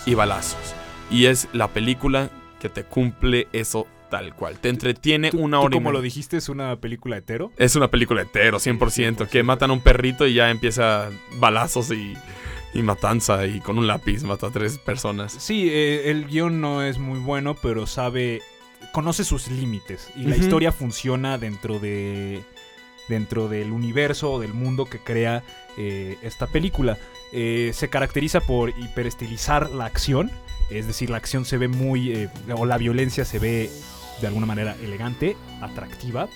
y 0.06 0.14
balazos. 0.16 0.76
Y 1.12 1.26
es 1.26 1.48
la 1.54 1.68
película 1.70 2.30
que 2.60 2.70
te 2.70 2.84
cumple 2.84 3.48
eso 3.54 3.88
tal 4.10 4.34
cual. 4.36 4.58
Te 4.60 4.70
entretiene 4.70 5.32
Tú- 5.32 5.40
una 5.40 5.58
tú 5.60 5.66
hora 5.66 5.76
y 5.76 5.80
como 5.80 5.92
lo 5.92 6.02
dijiste, 6.02 6.38
es 6.38 6.50
una 6.50 6.76
película 6.78 7.18
hetero. 7.18 7.52
Es 7.58 7.76
una 7.76 7.90
película 7.90 8.24
hetero, 8.24 8.60
100%, 8.60 9.28
que 9.28 9.44
matan 9.44 9.70
a 9.70 9.74
un 9.74 9.82
perrito 9.82 10.26
y 10.28 10.34
ya 10.34 10.50
empieza 10.50 11.10
balazos 11.38 11.92
y, 11.92 12.16
y 12.74 12.82
matanza 12.82 13.46
y 13.46 13.60
con 13.60 13.78
un 13.78 13.88
lápiz 13.88 14.24
mata 14.24 14.48
a 14.48 14.52
tres 14.52 14.78
personas. 14.80 15.34
Sí, 15.34 15.70
eh, 15.70 16.10
el 16.10 16.26
guion 16.26 16.60
no 16.60 16.82
es 16.84 16.98
muy 16.98 17.20
bueno, 17.20 17.56
pero 17.56 17.86
sabe, 17.86 18.42
conoce 18.94 19.24
sus 19.24 19.48
límites 19.48 20.10
y 20.16 20.24
la 20.24 20.36
historia 20.38 20.72
funciona 20.72 21.38
dentro 21.38 21.80
de 21.80 22.44
dentro 23.08 23.48
del 23.48 23.72
universo 23.72 24.34
o 24.34 24.40
del 24.40 24.54
mundo 24.54 24.86
que 24.86 25.00
crea 25.00 25.44
eh, 25.78 26.18
esta 26.22 26.46
película. 26.48 26.98
Eh, 27.32 27.72
se 27.74 27.90
caracteriza 27.90 28.40
por 28.42 28.70
hiperestilizar 28.70 29.70
la 29.72 29.86
acción, 29.86 30.32
es 30.70 30.88
decir, 30.88 31.10
la 31.10 31.18
acción 31.18 31.46
se 31.46 31.58
ve 31.58 31.68
muy, 31.68 32.12
eh, 32.12 32.30
o 32.56 32.66
la 32.66 32.78
violencia 32.78 33.26
se 33.26 33.40
ve 33.40 33.70
de 34.22 34.28
alguna 34.28 34.46
manera 34.46 34.76
elegante, 34.84 35.38
atractiva. 35.62 36.28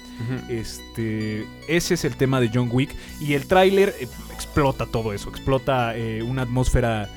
Este, 0.50 1.46
ese 1.68 1.96
es 1.96 2.06
el 2.06 2.16
tema 2.16 2.40
de 2.40 2.50
John 2.54 2.70
Wick 2.72 2.96
y 3.20 3.34
el 3.34 3.46
tráiler 3.48 3.94
eh, 4.00 4.08
explota 4.34 4.86
todo 4.86 5.14
eso, 5.14 5.30
explota 5.30 5.94
una 6.26 6.44
atmósfera 6.44 7.10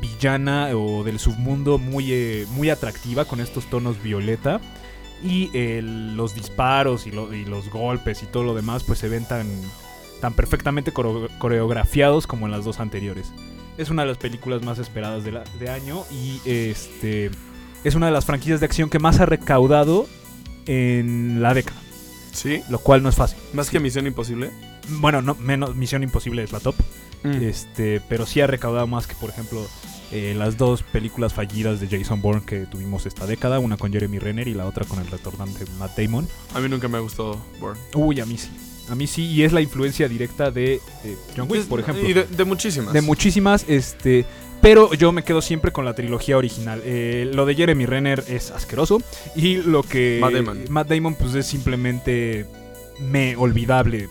villana 0.00 0.70
o 0.74 1.04
del 1.04 1.18
submundo 1.18 1.78
muy, 1.78 2.12
eh, 2.12 2.46
muy 2.52 2.70
atractiva 2.70 3.24
con 3.26 3.40
estos 3.40 3.66
tonos 3.66 4.02
violeta 4.02 4.60
y 5.22 5.50
los 5.82 6.34
disparos 6.34 7.06
y, 7.06 7.10
lo- 7.10 7.34
y 7.34 7.44
los 7.44 7.68
golpes 7.68 8.22
y 8.22 8.26
todo 8.26 8.42
lo 8.42 8.54
demás 8.54 8.84
pues 8.84 8.98
se 9.00 9.08
ven 9.08 9.26
tan, 9.28 9.46
tan 10.20 10.34
perfectamente 10.34 10.92
coreo- 10.92 11.28
coreografiados 11.38 12.26
como 12.26 12.46
en 12.46 12.52
las 12.52 12.64
dos 12.64 12.80
anteriores. 12.80 13.32
Es 13.78 13.90
una 13.90 14.02
de 14.02 14.08
las 14.08 14.18
películas 14.18 14.62
más 14.62 14.78
esperadas 14.78 15.24
de, 15.24 15.32
la- 15.32 15.44
de 15.58 15.70
año 15.70 16.04
y 16.12 16.40
este 16.44 17.30
es 17.84 17.94
una 17.94 18.06
de 18.06 18.12
las 18.12 18.26
franquicias 18.26 18.60
de 18.60 18.66
acción 18.66 18.90
que 18.90 18.98
más 18.98 19.20
ha 19.20 19.26
recaudado 19.26 20.06
en 20.66 21.40
la 21.42 21.54
década, 21.54 21.80
¿Sí? 22.32 22.62
lo 22.68 22.78
cual 22.78 23.02
no 23.02 23.08
es 23.08 23.16
fácil. 23.16 23.38
Más 23.54 23.70
que 23.70 23.80
Misión 23.80 24.06
Imposible. 24.06 24.50
Bueno, 25.00 25.22
no, 25.22 25.34
menos 25.36 25.74
Misión 25.76 26.02
Imposible 26.02 26.42
es 26.42 26.52
la 26.52 26.60
top. 26.60 26.74
Mm. 27.22 27.42
Este, 27.42 28.00
pero 28.08 28.24
sí 28.26 28.40
ha 28.40 28.46
recaudado 28.46 28.86
más 28.86 29.06
que, 29.06 29.14
por 29.14 29.30
ejemplo, 29.30 29.66
eh, 30.10 30.34
las 30.36 30.56
dos 30.56 30.82
películas 30.82 31.34
fallidas 31.34 31.80
de 31.80 31.88
Jason 31.88 32.20
Bourne 32.22 32.42
que 32.44 32.60
tuvimos 32.66 33.04
esta 33.06 33.26
década, 33.26 33.58
una 33.58 33.76
con 33.76 33.92
Jeremy 33.92 34.18
Renner 34.18 34.48
y 34.48 34.54
la 34.54 34.66
otra 34.66 34.84
con 34.86 34.98
el 35.00 35.06
retornante 35.06 35.64
Matt 35.78 35.96
Damon. 35.98 36.26
A 36.54 36.60
mí 36.60 36.68
nunca 36.68 36.88
me 36.88 36.98
gustó 36.98 37.38
Bourne. 37.60 37.80
Uy, 37.94 38.20
a 38.20 38.26
mí 38.26 38.38
sí. 38.38 38.50
A 38.90 38.94
mí 38.94 39.06
sí, 39.06 39.26
y 39.26 39.44
es 39.44 39.52
la 39.52 39.60
influencia 39.60 40.08
directa 40.08 40.50
de 40.50 40.74
eh, 41.04 41.16
John 41.36 41.46
Wick, 41.50 41.66
por 41.66 41.80
ejemplo. 41.80 42.08
Y 42.08 42.12
de, 42.12 42.24
de 42.24 42.44
muchísimas. 42.44 42.92
De 42.92 43.00
muchísimas, 43.02 43.64
este. 43.68 44.24
Pero 44.60 44.92
yo 44.92 45.12
me 45.12 45.22
quedo 45.22 45.40
siempre 45.40 45.72
con 45.72 45.84
la 45.84 45.94
trilogía 45.94 46.36
original. 46.36 46.82
Eh, 46.84 47.30
lo 47.32 47.46
de 47.46 47.54
Jeremy 47.54 47.86
Renner 47.86 48.22
es 48.28 48.50
asqueroso. 48.50 49.00
Y 49.36 49.56
lo 49.58 49.82
que. 49.82 50.18
Matt 50.20 50.32
Damon. 50.32 50.64
Matt 50.68 50.88
Damon, 50.88 51.14
pues 51.14 51.34
es 51.34 51.46
simplemente. 51.46 52.46
Me 53.00 53.36
olvidable. 53.36 54.08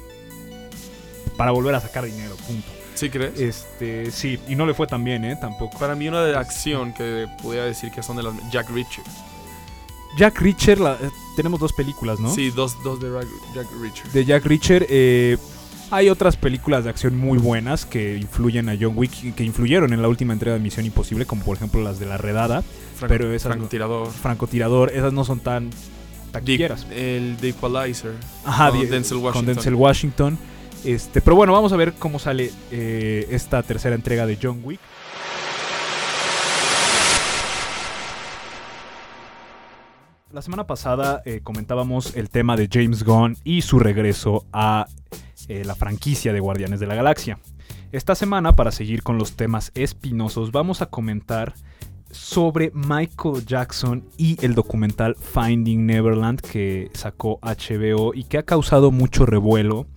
Para 1.38 1.52
volver 1.52 1.76
a 1.76 1.80
sacar 1.80 2.06
dinero, 2.06 2.36
punto. 2.48 2.68
¿Sí 2.96 3.10
crees? 3.10 3.40
Este, 3.40 4.12
sí, 4.12 4.40
y 4.50 4.56
no 4.56 4.66
le 4.66 4.74
fue 4.74 4.86
tan 4.88 5.04
bien, 5.04 5.24
¿eh? 5.24 5.38
Tampoco. 5.40 5.78
Para 5.80 5.96
mí 5.96 6.08
una 6.08 6.22
de 6.26 6.36
acción 6.36 6.94
que 6.94 7.28
podría 7.42 7.64
decir 7.64 7.92
que 7.92 8.04
son 8.04 8.18
de 8.18 8.24
las... 8.24 8.34
Jack 8.52 8.70
Reacher. 8.72 9.04
Jack 10.18 10.42
Reacher, 10.42 10.80
la- 10.82 10.98
tenemos 11.40 11.62
dos 11.62 11.72
películas, 11.72 12.20
¿no? 12.20 12.36
Sí, 12.36 12.50
dos, 12.52 12.76
dos 12.84 13.00
de 13.00 13.10
Jack, 13.56 13.68
Reacher. 13.82 14.12
De 14.12 14.26
Jack 14.26 14.46
Reacher. 14.46 14.86
eh, 14.90 15.38
hay 15.90 16.10
otras 16.10 16.36
películas 16.36 16.84
de 16.84 16.90
acción 16.90 17.18
muy 17.18 17.38
buenas 17.40 17.86
que 17.86 18.18
influyen 18.18 18.68
a 18.68 18.76
John 18.80 18.92
Wick, 18.98 19.34
que 19.36 19.44
influyeron 19.46 19.94
en 19.94 20.02
la 20.02 20.10
última 20.10 20.34
entrega 20.34 20.56
de 20.58 20.62
Misión 20.62 20.86
Imposible, 20.86 21.26
como 21.26 21.44
por 21.46 21.56
ejemplo 21.56 21.82
las 21.82 21.98
de 21.98 22.06
La 22.08 22.18
Redada, 22.18 22.62
Franco, 22.96 23.08
pero 23.14 23.34
esas 23.34 23.52
no- 23.52 23.54
francotirador. 23.54 24.12
Francotirador, 24.12 24.92
esas 24.94 25.14
no 25.14 25.24
son 25.24 25.40
tan 25.40 25.70
taquilleras. 26.34 26.86
el 26.92 27.38
The 27.40 27.50
Equalizer. 27.50 28.14
Ajá, 28.44 28.70
con. 28.72 28.90
Denzel 28.90 29.76
Washington. 29.76 30.38
Este, 30.84 31.22
pero 31.22 31.36
bueno, 31.36 31.54
vamos 31.54 31.72
a 31.74 31.76
ver 31.76 31.94
cómo 31.94 32.20
sale 32.20 32.52
eh, 32.72 33.28
esta 33.32 33.64
tercera 33.64 33.96
entrega 33.96 34.26
de 34.26 34.38
John 34.42 34.60
Wick. 34.64 34.80
La 40.32 40.44
semana 40.44 40.68
pasada 40.68 41.24
eh, 41.26 41.42
comentábamos 41.42 42.16
el 42.16 42.30
tema 42.30 42.56
de 42.56 42.70
James 42.72 43.04
Gunn 43.04 43.36
y 43.44 43.64
su 43.64 43.80
regreso 43.80 44.46
a 44.54 44.86
eh, 45.48 45.64
la 45.66 45.74
franquicia 45.74 46.32
de 46.34 46.40
Guardianes 46.40 46.80
de 46.80 46.86
la 46.86 46.94
Galaxia. 46.94 47.40
Esta 47.92 48.14
semana, 48.14 48.56
para 48.56 48.72
seguir 48.72 49.02
con 49.02 49.18
los 49.18 49.36
temas 49.36 49.72
espinosos, 49.74 50.52
vamos 50.52 50.84
a 50.84 50.86
comentar 50.86 51.56
sobre 52.12 52.72
Michael 52.76 53.44
Jackson 53.44 54.08
y 54.18 54.38
el 54.46 54.54
documental 54.54 55.16
Finding 55.16 55.88
Neverland 55.88 56.42
que 56.42 56.92
sacó 56.94 57.40
HBO 57.42 58.14
y 58.14 58.26
que 58.26 58.38
ha 58.38 58.44
causado 58.44 58.92
mucho 58.92 59.26
revuelo 59.26 59.88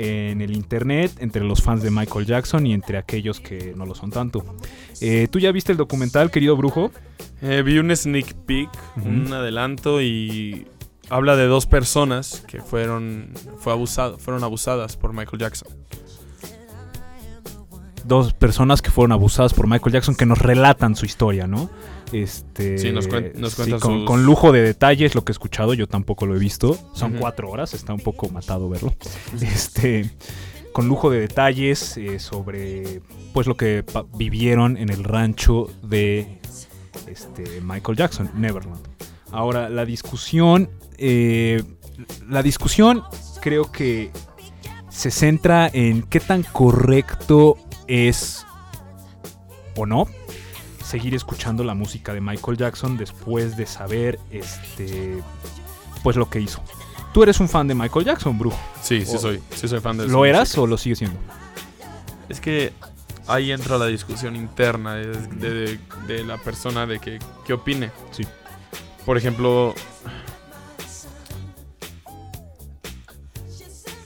en 0.00 0.40
el 0.40 0.54
internet 0.54 1.10
entre 1.18 1.42
los 1.42 1.60
fans 1.60 1.82
de 1.82 1.90
Michael 1.90 2.24
Jackson 2.24 2.64
y 2.68 2.72
entre 2.72 2.98
aquellos 2.98 3.40
que 3.40 3.74
no 3.76 3.84
lo 3.84 3.96
son 3.96 4.10
tanto. 4.10 4.44
Eh, 5.00 5.26
¿Tú 5.28 5.40
ya 5.40 5.50
viste 5.50 5.72
el 5.72 5.78
documental, 5.78 6.30
querido 6.30 6.56
brujo? 6.56 6.92
Eh, 7.42 7.62
vi 7.62 7.78
un 7.78 7.94
sneak 7.94 8.34
peek, 8.46 8.70
un 9.04 9.32
adelanto 9.32 10.00
y 10.00 10.68
habla 11.10 11.34
de 11.34 11.46
dos 11.46 11.66
personas 11.66 12.44
que 12.46 12.62
fueron, 12.62 13.32
fue 13.58 13.72
abusado, 13.72 14.18
fueron 14.18 14.44
abusadas 14.44 14.96
por 14.96 15.12
Michael 15.12 15.40
Jackson. 15.40 15.68
Dos 18.04 18.32
personas 18.34 18.80
que 18.80 18.92
fueron 18.92 19.10
abusadas 19.10 19.52
por 19.52 19.66
Michael 19.66 19.94
Jackson 19.94 20.14
que 20.14 20.26
nos 20.26 20.38
relatan 20.38 20.94
su 20.94 21.06
historia, 21.06 21.48
¿no? 21.48 21.68
Este, 22.12 22.78
Sí, 22.78 22.90
nos 22.92 23.08
cuen- 23.08 23.34
nos 23.34 23.50
sí, 23.52 23.56
cuentan 23.56 23.80
con, 23.80 23.98
sus- 23.98 24.06
con 24.06 24.24
lujo 24.24 24.52
de 24.52 24.62
detalles 24.62 25.14
lo 25.14 25.24
que 25.24 25.32
he 25.32 25.34
escuchado, 25.34 25.74
yo 25.74 25.86
tampoco 25.86 26.26
lo 26.26 26.36
he 26.36 26.38
visto. 26.38 26.78
Son 26.94 27.12
cuatro 27.14 27.50
horas, 27.50 27.74
está 27.74 27.92
un 27.92 28.00
poco 28.00 28.28
matado 28.30 28.68
verlo. 28.68 28.94
Este, 29.40 30.10
con 30.72 30.88
lujo 30.88 31.10
de 31.10 31.20
detalles 31.20 31.96
eh, 31.96 32.18
sobre 32.18 33.02
pues 33.32 33.46
lo 33.46 33.56
que 33.56 33.84
vivieron 34.16 34.76
en 34.76 34.88
el 34.90 35.04
rancho 35.04 35.66
de 35.82 36.38
este, 37.06 37.60
Michael 37.62 37.96
Jackson, 37.96 38.30
Neverland. 38.34 38.80
Ahora, 39.30 39.68
la 39.68 39.84
discusión, 39.84 40.70
eh, 40.96 41.62
la 42.28 42.42
discusión 42.42 43.02
creo 43.42 43.70
que 43.70 44.10
se 44.88 45.10
centra 45.10 45.68
en 45.72 46.02
qué 46.02 46.20
tan 46.20 46.42
correcto 46.42 47.56
es 47.86 48.44
o 49.76 49.84
no 49.86 50.08
seguir 50.88 51.14
escuchando 51.14 51.62
la 51.64 51.74
música 51.74 52.14
de 52.14 52.20
Michael 52.20 52.56
Jackson 52.56 52.96
después 52.96 53.56
de 53.56 53.66
saber 53.66 54.18
este 54.30 55.22
pues 56.02 56.16
lo 56.16 56.30
que 56.30 56.40
hizo. 56.40 56.62
Tú 57.12 57.22
eres 57.22 57.40
un 57.40 57.48
fan 57.48 57.66
de 57.68 57.74
Michael 57.74 58.04
Jackson, 58.06 58.38
brujo. 58.38 58.58
Sí, 58.82 59.04
sí 59.04 59.16
O- 59.16 59.18
soy, 59.18 59.42
sí 59.54 59.66
soy 59.68 59.80
fan 59.80 59.96
de 59.98 60.06
¿Lo 60.08 60.24
eras 60.24 60.48
música. 60.48 60.60
o 60.62 60.66
lo 60.66 60.78
sigues 60.78 60.98
siendo? 60.98 61.18
Es 62.28 62.40
que 62.40 62.72
ahí 63.26 63.50
entra 63.52 63.76
la 63.78 63.86
discusión 63.86 64.36
interna 64.36 64.94
de, 64.94 65.06
de- 65.08 65.50
de- 65.50 65.78
de 66.06 66.24
la 66.24 66.38
persona 66.38 66.86
de 66.86 66.98
que 67.00 67.18
qué 67.46 67.52
opine. 67.54 67.90
Sí. 68.10 68.24
Por 69.04 69.16
ejemplo, 69.18 69.74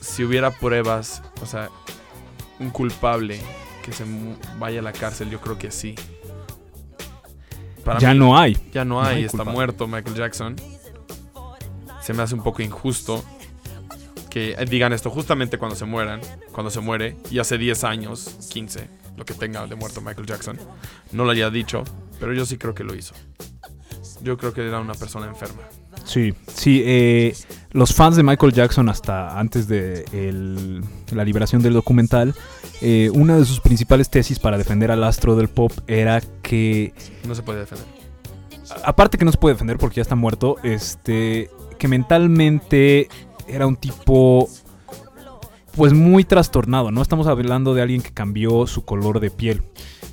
si 0.01 0.23
hubiera 0.23 0.51
pruebas, 0.51 1.21
o 1.41 1.45
sea, 1.45 1.69
un 2.59 2.69
culpable 2.69 3.39
que 3.83 3.91
se 3.91 4.05
vaya 4.59 4.79
a 4.79 4.83
la 4.83 4.93
cárcel, 4.93 5.29
yo 5.29 5.41
creo 5.41 5.57
que 5.57 5.71
sí. 5.71 5.95
Para 7.83 7.99
ya 7.99 8.13
mí, 8.13 8.19
no 8.19 8.37
hay. 8.37 8.57
ya 8.73 8.85
no 8.85 8.95
no 8.95 9.03
hay, 9.03 9.19
está 9.25 9.31
culpable. 9.39 9.51
muerto 9.53 9.87
Michael 9.87 10.15
Jackson. 10.15 10.55
Se 12.01 12.13
me 12.13 12.21
hace 12.23 12.35
un 12.35 12.43
poco 12.43 12.61
injusto 12.61 13.23
que 14.29 14.51
eh, 14.57 14.65
digan 14.69 14.93
esto 14.93 15.09
justamente 15.09 15.57
cuando 15.57 15.75
se 15.75 15.85
mueran, 15.85 16.19
cuando 16.51 16.69
se 16.69 16.79
muere, 16.79 17.15
y 17.31 17.39
hace 17.39 17.57
10 17.57 17.83
años, 17.83 18.35
15, 18.51 18.89
lo 19.15 19.25
que 19.25 19.33
tenga 19.33 19.65
de 19.67 19.75
muerto 19.75 20.01
Michael 20.01 20.25
Jackson, 20.27 20.57
no 21.11 21.23
lo 21.23 21.31
haya 21.31 21.49
dicho, 21.49 21.83
pero 22.19 22.33
yo 22.33 22.45
sí 22.45 22.57
creo 22.57 22.73
que 22.73 22.83
lo 22.83 22.95
hizo. 22.95 23.13
Yo 24.21 24.37
creo 24.37 24.53
que 24.53 24.65
era 24.67 24.79
una 24.79 24.93
persona 24.95 25.27
enferma. 25.27 25.61
Sí, 26.05 26.33
sí. 26.47 26.81
eh, 26.85 27.35
los 27.71 27.93
fans 27.93 28.15
de 28.15 28.23
Michael 28.23 28.53
Jackson 28.53 28.89
hasta 28.89 29.39
antes 29.39 29.67
de 29.67 30.03
el- 30.11 30.83
la 31.11 31.23
liberación 31.23 31.61
del 31.61 31.73
documental, 31.73 32.33
eh, 32.85 33.09
una 33.13 33.37
de 33.37 33.45
sus 33.45 33.59
principales 33.61 34.09
tesis 34.09 34.37
para 34.39 34.57
defender 34.57 34.91
al 34.91 35.03
astro 35.05 35.35
del 35.37 35.47
pop 35.47 35.71
era 35.87 36.21
que 36.41 36.93
No 37.25 37.33
se 37.33 37.41
puede 37.41 37.59
defender. 37.61 37.85
a- 38.69 38.89
aparte 38.89 39.17
que 39.17 39.23
no 39.25 39.31
se 39.31 39.37
puede 39.37 39.55
defender 39.55 39.77
porque 39.77 39.95
ya 39.97 40.01
está 40.01 40.15
muerto, 40.15 40.57
este, 40.63 41.49
que 41.79 41.87
mentalmente 41.87 43.07
era 43.47 43.67
un 43.67 43.75
tipo, 43.77 44.49
pues 45.75 45.93
muy 45.93 46.23
trastornado, 46.23 46.91
¿no? 46.91 47.01
Estamos 47.01 47.27
hablando 47.27 47.73
de 47.73 47.81
alguien 47.81 48.01
que 48.01 48.11
cambió 48.11 48.67
su 48.67 48.83
color 48.85 49.19
de 49.19 49.31
piel, 49.31 49.63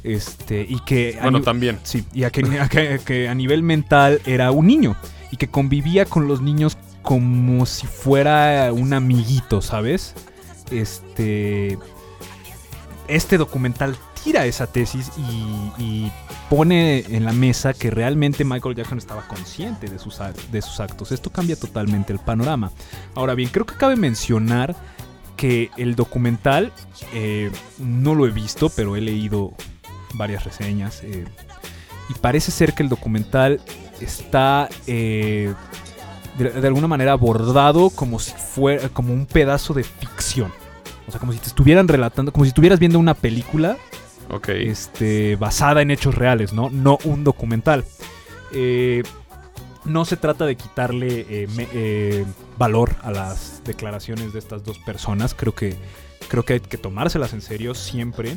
este, 0.05 0.65
y 0.69 0.79
que 0.87 1.19
Bueno, 1.23 1.43
también. 1.43 1.79
sí, 1.83 2.05
y 2.15 2.23
a 2.25 2.31
que, 2.31 2.43
a 2.61 2.69
que- 2.69 3.00
que 3.05 3.29
a 3.29 3.35
nivel 3.35 3.62
mental 3.62 4.21
era 4.27 4.50
un 4.53 4.67
niño 4.67 4.97
y 5.33 5.37
que 5.37 5.49
convivía 5.49 6.05
con 6.07 6.27
los 6.29 6.41
niños 6.41 6.79
como 7.03 7.67
si 7.67 7.87
fuera 7.87 8.73
un 8.73 8.93
amiguito, 8.93 9.61
¿sabes? 9.61 10.15
Este, 10.71 11.79
este 13.11 13.38
documental 13.38 13.97
tira 14.23 14.47
esa 14.47 14.67
tesis 14.67 15.11
y, 15.79 16.11
pone 16.49 17.05
en 17.14 17.25
la 17.25 17.33
mesa 17.33 17.73
que 17.75 17.93
realmente 17.93 18.45
Michael 18.45 18.75
Jackson 18.75 18.99
estaba 18.99 19.23
consciente 19.29 19.88
de 19.88 20.00
sus, 20.00 20.19
de 20.50 20.61
sus 20.61 20.81
actos. 20.81 21.12
Esto 21.12 21.31
cambia 21.31 21.55
totalmente 21.55 22.12
el 22.12 22.19
panorama. 22.19 22.73
Ahora 23.14 23.37
bien, 23.37 23.50
creo 23.50 23.64
que 23.64 23.76
cabe 23.76 23.95
mencionar 23.95 24.75
que 25.37 25.71
el 25.76 25.95
documental 25.95 26.73
eh, 27.14 27.52
no 27.79 28.17
lo 28.17 28.26
he 28.26 28.31
visto, 28.31 28.69
pero 28.69 28.97
he 28.97 29.00
leído 29.00 29.55
varias 30.14 30.43
reseñas. 30.43 31.05
eh, 31.05 31.25
y 32.11 32.14
parece 32.14 32.50
ser 32.50 32.75
que 32.75 32.83
el 32.83 32.88
documental 32.88 33.61
está 34.00 34.69
eh, 34.88 35.55
de, 36.37 36.50
de 36.50 36.67
alguna 36.67 36.88
manera 36.88 37.12
abordado 37.12 37.90
como 37.90 38.19
si 38.19 38.33
fuera 38.33 38.88
como 38.88 39.14
un 39.14 39.26
pedazo 39.26 39.75
de 39.75 39.85
ficción. 39.85 40.52
O 41.11 41.12
sea, 41.12 41.19
como 41.19 41.33
si 41.33 41.40
te 41.40 41.49
estuvieran 41.49 41.88
relatando, 41.88 42.33
como 42.33 42.45
si 42.45 42.50
estuvieras 42.50 42.79
viendo 42.79 43.00
una 43.00 43.14
película 43.14 43.76
este, 44.71 45.35
basada 45.35 45.83
en 45.83 45.90
hechos 45.90 46.14
reales, 46.14 46.52
¿no? 46.52 46.71
No 46.71 46.99
un 47.02 47.25
documental. 47.25 47.85
Eh, 48.52 49.02
no 49.85 50.05
se 50.05 50.17
trata 50.17 50.47
de 50.47 50.55
quitarle 50.57 51.26
eh, 51.29 51.49
me- 51.57 51.67
eh, 51.73 52.25
valor 52.57 52.95
a 53.02 53.11
las 53.11 53.61
declaraciones 53.64 54.33
de 54.33 54.38
estas 54.38 54.62
dos 54.62 54.79
personas. 54.79 55.35
Creo 55.35 55.52
que, 55.52 55.75
creo 56.29 56.45
que 56.45 56.52
hay 56.52 56.61
que 56.61 56.79
tomárselas 56.79 57.33
en 57.33 57.40
serio 57.43 57.75
siempre. 57.75 58.37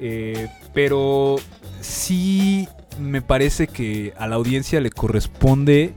Eh, 0.00 0.48
pero 0.72 1.36
sí 1.82 2.66
me 2.98 3.20
parece 3.20 3.66
que 3.66 4.14
a 4.16 4.26
la 4.26 4.36
audiencia 4.36 4.80
le 4.80 4.88
corresponde 4.90 5.92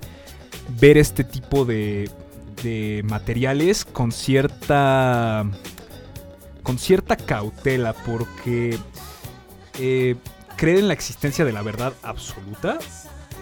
ver 0.82 0.98
este 0.98 1.24
tipo 1.24 1.64
de, 1.64 2.10
de 2.62 3.04
materiales 3.06 3.86
con 3.86 4.12
cierta 4.12 5.46
con 6.70 6.78
cierta 6.78 7.18
cautela 7.18 7.94
porque 7.94 8.78
eh, 9.80 10.16
creer 10.56 10.78
en 10.78 10.88
la 10.88 10.94
existencia 10.94 11.44
de 11.44 11.52
la 11.52 11.64
verdad 11.64 11.94
absoluta 12.04 12.78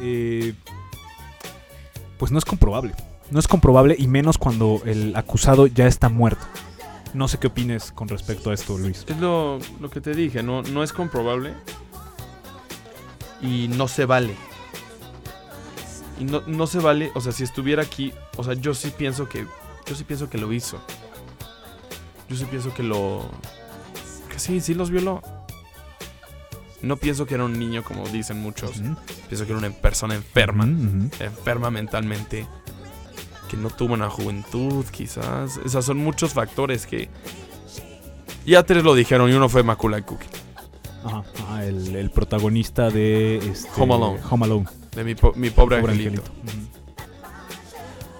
eh, 0.01 0.53
pues 2.17 2.31
no 2.31 2.37
es 2.37 2.45
comprobable 2.45 2.93
no 3.29 3.39
es 3.41 3.49
comprobable 3.49 3.97
y 3.99 4.07
menos 4.07 4.37
cuando 4.37 4.81
el 4.85 5.13
acusado 5.17 5.67
ya 5.67 5.87
está 5.87 6.07
muerto 6.07 6.45
no 7.13 7.27
sé 7.27 7.37
qué 7.37 7.47
opines 7.47 7.91
con 7.91 8.07
respecto 8.07 8.49
a 8.49 8.53
esto 8.53 8.77
Luis 8.77 9.03
Es 9.09 9.17
lo, 9.17 9.59
que 9.91 9.99
te 9.99 10.13
dije, 10.13 10.41
no, 10.41 10.61
no 10.61 10.81
es 10.81 10.93
comprobable 10.93 11.53
y 13.41 13.67
no 13.67 13.89
se 13.89 14.05
vale. 14.05 14.35
Y 16.17 16.23
no, 16.23 16.43
no 16.47 16.65
se 16.65 16.79
vale, 16.79 17.11
o 17.13 17.19
sea, 17.19 17.33
si 17.33 17.43
estuviera 17.43 17.83
aquí, 17.83 18.13
o 18.37 18.43
sea, 18.43 18.53
yo 18.53 18.73
sí 18.73 18.91
pienso 18.97 19.27
que, 19.27 19.45
yo 19.85 19.95
sí 19.95 20.05
pienso 20.05 20.29
que 20.29 20.37
lo 20.37 20.53
hizo. 20.53 20.79
Yo 22.29 22.35
sí 22.35 22.45
pienso 22.45 22.73
que 22.73 22.83
lo, 22.83 23.29
que 24.31 24.39
sí, 24.39 24.59
sí 24.61 24.73
los 24.73 24.89
violó. 24.89 25.21
No 26.81 26.97
pienso 26.97 27.25
que 27.25 27.33
era 27.35 27.43
un 27.45 27.57
niño 27.57 27.83
como 27.83 28.07
dicen 28.09 28.39
muchos. 28.39 28.73
Pienso 29.27 29.45
que 29.45 29.51
era 29.51 29.57
una 29.57 29.69
persona 29.71 30.13
enferma, 30.15 30.65
enferma 31.19 31.71
mentalmente, 31.71 32.45
que 33.49 33.57
no 33.57 33.69
tuvo 33.69 33.93
una 33.93 34.09
juventud, 34.09 34.85
quizás. 34.91 35.57
O 35.65 35.69
sea, 35.69 35.81
son 35.81 35.97
muchos 35.97 36.33
factores 36.33 36.85
que 36.85 37.09
ya 38.45 38.63
tres 38.63 38.83
lo 38.83 38.93
dijeron 38.93 39.29
y 39.31 39.33
uno 39.33 39.49
fue 39.49 39.63
Macaulay 39.63 40.03
Culkin. 40.03 40.29
Ajá, 41.03 41.23
ajá, 41.43 41.65
el, 41.65 41.95
el 41.95 42.11
protagonista 42.11 42.89
de 42.89 43.37
este, 43.37 43.69
Home 43.81 43.93
Alone. 43.95 44.19
Home 44.29 44.45
Alone. 44.45 44.65
De 44.95 45.03
mi, 45.03 45.15
po- 45.15 45.33
mi 45.35 45.49
pobre, 45.49 45.79
Pobre 45.79 45.93
angelito. 45.93 46.23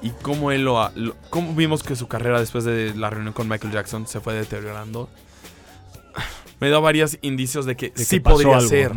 Y 0.01 0.09
cómo 0.11 0.51
él 0.51 0.63
lo, 0.63 0.89
lo- 0.95 1.15
cómo 1.29 1.53
vimos 1.55 1.83
que 1.83 1.95
su 1.95 2.07
carrera 2.07 2.39
después 2.39 2.63
de 2.63 2.93
la 2.95 3.09
reunión 3.09 3.33
con 3.33 3.47
Michael 3.49 3.73
Jackson 3.73 4.07
se 4.07 4.19
fue 4.19 4.33
deteriorando. 4.35 5.09
Me 6.59 6.69
da 6.69 6.79
varios 6.79 7.17
indicios 7.21 7.65
de 7.65 7.75
que 7.75 7.87
De 7.87 7.93
que 7.93 8.05
sí 8.05 8.19
pasó 8.19 8.35
podría 8.35 8.57
algo, 8.57 8.69
ser. 8.69 8.91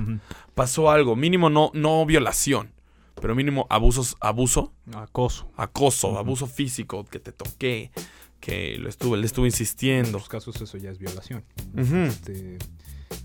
Pasó 0.55 0.91
algo. 0.91 1.17
Mínimo 1.17 1.51
no, 1.51 1.71
no 1.75 2.05
violación. 2.07 2.73
Pero 3.21 3.35
mínimo 3.35 3.67
abusos, 3.69 4.17
abuso, 4.21 4.73
Acoso. 4.95 5.51
acoso, 5.57 6.19
abuso 6.19 6.47
físico, 6.47 7.05
que 7.05 7.19
te 7.19 7.33
toqué, 7.33 7.91
que 8.41 8.79
lo 8.79 8.89
estuvo, 8.89 9.15
le 9.15 9.27
estuvo 9.27 9.45
En 9.45 9.49
insistiendo. 9.49 10.13
los 10.19 10.29
casos 10.29 10.59
eso 10.63 10.79
ya 10.79 10.91
es 10.91 10.99
violación. 10.99 11.45
Este, 11.77 12.57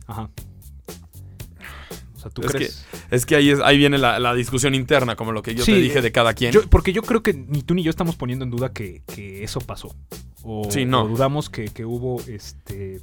ajá. 0.08 0.30
O 2.26 2.30
sea, 2.30 2.32
¿tú 2.32 2.42
Es 2.44 2.52
crees? 2.52 2.86
Es 3.12 3.26
que 3.26 3.36
ahí, 3.36 3.50
es, 3.50 3.60
ahí 3.60 3.78
viene 3.78 3.98
la, 3.98 4.20
la 4.20 4.34
discusión 4.34 4.74
interna, 4.76 5.16
como 5.16 5.32
lo 5.32 5.42
que 5.42 5.54
yo 5.56 5.64
Sí, 5.64 5.74
te 5.74 5.80
dije 5.80 6.02
de 6.02 6.12
cada 6.12 6.34
quien. 6.34 6.52
Yo- 6.52 6.68
porque 6.70 6.92
yo 6.94 7.02
creo 7.04 7.22
que 7.24 7.34
ni 7.34 7.62
tú 7.62 7.74
ni 7.76 7.84
yo 7.84 7.90
estamos 7.90 8.16
poniendo 8.16 8.44
en 8.46 8.52
duda 8.52 8.72
que, 8.74 9.02
que 9.14 9.44
eso 9.44 9.60
pasó. 9.62 9.96
O, 10.44 10.70
Sí, 10.72 10.86
no. 10.86 11.04
o 11.04 11.08
dudamos 11.08 11.50
que, 11.50 11.66
que 11.66 11.86
hubo 11.86 12.22
este, 12.28 13.02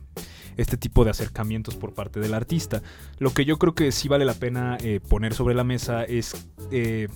este 0.56 0.76
tipo 0.76 1.04
de 1.04 1.10
acercamientos 1.10 1.74
por 1.76 1.92
parte 1.94 2.20
del 2.20 2.34
artista. 2.34 2.82
Lo 3.18 3.32
que 3.34 3.44
yo 3.44 3.58
creo 3.58 3.74
que 3.74 3.90
sí 3.92 4.08
vale 4.08 4.24
la 4.24 4.34
pena 4.34 4.76
eh, 4.82 5.00
poner 5.08 5.34
sobre 5.34 5.54
la 5.54 5.64
mesa 5.64 6.04
es 6.04 6.34
eh, 6.70 7.08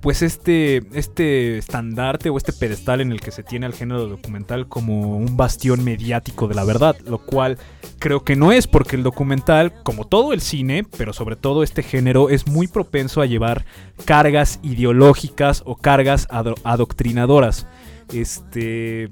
pues 0.00 0.22
este, 0.22 0.82
este 0.94 1.58
estandarte 1.58 2.30
o 2.30 2.36
este 2.38 2.52
pedestal 2.54 3.00
en 3.02 3.12
el 3.12 3.20
que 3.20 3.30
se 3.30 3.42
tiene 3.42 3.66
al 3.66 3.74
género 3.74 4.06
documental 4.08 4.66
como 4.66 5.16
un 5.18 5.36
bastión 5.36 5.84
mediático 5.84 6.48
de 6.48 6.54
la 6.54 6.64
verdad, 6.64 6.96
lo 7.06 7.18
cual 7.18 7.58
creo 7.98 8.24
que 8.24 8.34
no 8.34 8.50
es 8.50 8.66
porque 8.66 8.96
el 8.96 9.02
documental, 9.02 9.74
como 9.82 10.06
todo 10.06 10.32
el 10.32 10.40
cine, 10.40 10.84
pero 10.96 11.12
sobre 11.12 11.36
todo 11.40 11.62
este 11.62 11.82
género, 11.82 12.28
es 12.30 12.46
muy 12.46 12.68
propenso 12.68 13.20
a 13.20 13.26
llevar 13.26 13.64
cargas 14.04 14.60
ideológicas 14.62 15.62
o 15.66 15.76
cargas 15.76 16.26
ado- 16.30 16.54
adoctrinadoras. 16.64 17.66
Este. 18.12 19.10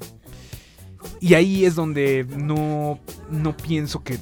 Y 1.21 1.35
ahí 1.35 1.65
es 1.65 1.75
donde 1.75 2.27
no, 2.37 2.99
no 3.31 3.57
pienso 3.57 4.03
que, 4.03 4.19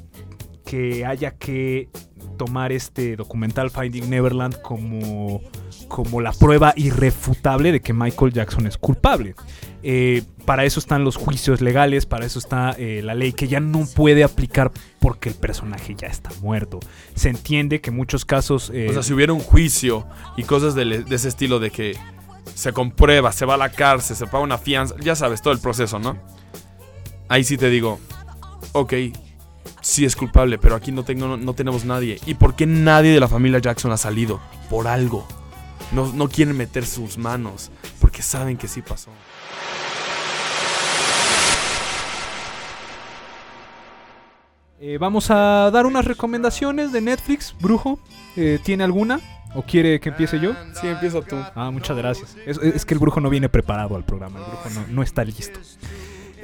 que 0.65 1.05
haya 1.05 1.33
que 1.33 1.89
tomar 2.37 2.73
este 2.73 3.17
documental 3.17 3.71
Finding 3.71 4.09
Neverland 4.11 4.61
como, 4.63 5.41
como 5.89 6.21
la 6.21 6.33
prueba 6.33 6.73
irrefutable 6.77 7.73
de 7.73 7.81
que 7.81 7.93
Michael 7.93 8.33
Jackson 8.33 8.67
es 8.67 8.77
culpable. 8.79 9.35
Eh, 9.83 10.23
para 10.45 10.65
eso 10.65 10.81
están 10.81 11.05
los 11.05 11.17
juicios 11.17 11.61
legales, 11.61 12.07
para 12.07 12.27
eso 12.27 12.39
está 12.39 12.75
eh, 12.79 13.03
la 13.05 13.15
ley 13.15 13.33
que 13.33 13.49
ya 13.49 13.61
no 13.61 13.87
puede 13.95 14.25
aplicar 14.25 14.73
porque 15.01 15.29
el 15.29 15.35
personaje 15.35 15.95
ya 15.97 16.09
está 16.09 16.31
muerto. 16.41 16.81
Se 17.15 17.29
entiende 17.29 17.81
que 17.81 17.91
en 17.91 17.97
muchos 17.97 18.25
casos... 18.25 18.71
eh, 18.75 18.89
O 18.91 18.93
sea, 18.93 19.03
si 19.03 19.13
hubiera 19.13 19.33
un 19.33 19.41
juicio 19.41 20.07
y 20.37 20.43
cosas 20.45 20.75
de, 20.75 20.85
de 21.05 21.15
ese 21.15 21.29
estilo 21.29 21.61
de 21.61 21.71
que 21.71 21.97
se 22.55 22.73
comprueba, 22.73 23.33
se 23.33 23.45
va 23.45 23.55
a 23.55 23.59
la 23.59 23.71
cárcel, 23.71 24.17
se 24.17 24.27
paga 24.27 24.41
una 24.43 24.59
fianza, 24.59 24.95
ya 25.01 25.15
sabes, 25.15 25.43
todo 25.43 25.53
el 25.53 25.61
proceso, 25.61 25.99
¿no? 25.99 26.17
Ahí 27.29 27.45
sí 27.45 27.57
te 27.57 27.69
digo, 27.71 27.99
ok, 28.73 28.93
sí 29.81 30.05
es 30.05 30.17
culpable, 30.17 30.59
pero 30.59 30.75
aquí 30.75 30.93
no, 30.93 31.05
tengo, 31.05 31.37
no 31.37 31.55
tenemos 31.55 31.85
nadie. 31.85 32.21
¿Y 32.27 32.35
por 32.35 32.55
qué 32.55 32.67
nadie 32.67 33.13
de 33.13 33.21
la 33.21 33.29
familia 33.29 33.59
Jackson 33.59 33.93
ha 33.93 33.97
salido? 33.97 34.41
Por 34.71 34.89
algo. 34.89 35.27
No, 35.93 36.13
no 36.13 36.29
quieren 36.29 36.57
meter 36.57 36.85
sus 36.85 37.19
manos, 37.19 37.71
porque 38.01 38.23
saben 38.23 38.57
que 38.57 38.69
sí 38.69 38.83
pasó. 38.83 39.11
Eh, 44.81 44.99
vamos 44.99 45.31
a 45.31 45.71
dar 45.73 45.87
unas 45.87 46.05
recomendaciones 46.05 46.93
de 46.93 47.01
Netflix. 47.01 47.55
Brujo, 47.61 47.99
eh, 48.37 48.59
¿tiene 48.63 48.85
alguna? 48.85 49.21
¿O 49.55 49.63
quiere 49.63 50.01
que 50.01 50.11
empiece 50.11 50.39
yo? 50.39 50.53
Sí, 50.81 50.87
empieza 50.87 51.23
tú. 51.23 51.37
Ah, 51.55 51.71
muchas 51.71 51.97
gracias. 51.97 52.37
Es, 52.45 52.59
es 52.59 52.85
que 52.85 52.93
el 52.93 53.01
brujo 53.01 53.21
no 53.21 53.31
viene 53.31 53.49
preparado 53.49 53.97
al 53.97 54.05
programa. 54.05 54.39
El 54.39 54.45
brujo 54.45 54.71
no, 54.71 54.95
no 54.97 55.03
está 55.03 55.25
listo. 55.25 55.59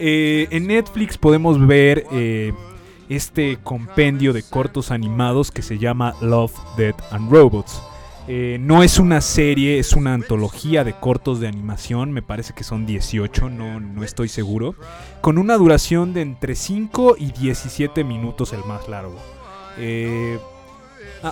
Eh, 0.04 0.48
en 0.50 0.66
Netflix 0.66 1.18
podemos 1.18 1.64
ver 1.64 2.06
eh, 2.12 2.52
este 3.16 3.59
compendio 3.62 4.33
de 4.33 4.42
cortos 4.42 4.90
animados 4.90 5.51
que 5.51 5.62
se 5.62 5.79
llama 5.79 6.14
Love, 6.20 6.55
Death 6.77 7.01
and 7.11 7.31
Robots. 7.31 7.83
Eh, 8.29 8.59
no 8.61 8.85
es 8.85 8.98
una 8.98 9.20
serie, 9.20 9.79
es 9.79 9.94
una 9.94 10.14
antología 10.14 10.85
de 10.85 10.94
cortos 10.94 11.40
de 11.40 11.48
animación. 11.48 12.12
Me 12.12 12.22
parece 12.22 12.55
que 12.55 12.64
son 12.64 12.87
18, 12.87 13.51
no, 13.51 13.81
no 13.81 14.05
estoy 14.05 14.29
seguro. 14.29 14.77
Con 15.20 15.38
una 15.38 15.57
duración 15.57 16.14
de 16.14 16.22
entre 16.22 16.55
5 16.55 17.16
y 17.18 17.33
17 17.33 18.05
minutos 18.05 18.53
el 18.53 18.64
más 18.64 18.88
largo. 18.88 19.16
Eh, 19.77 20.38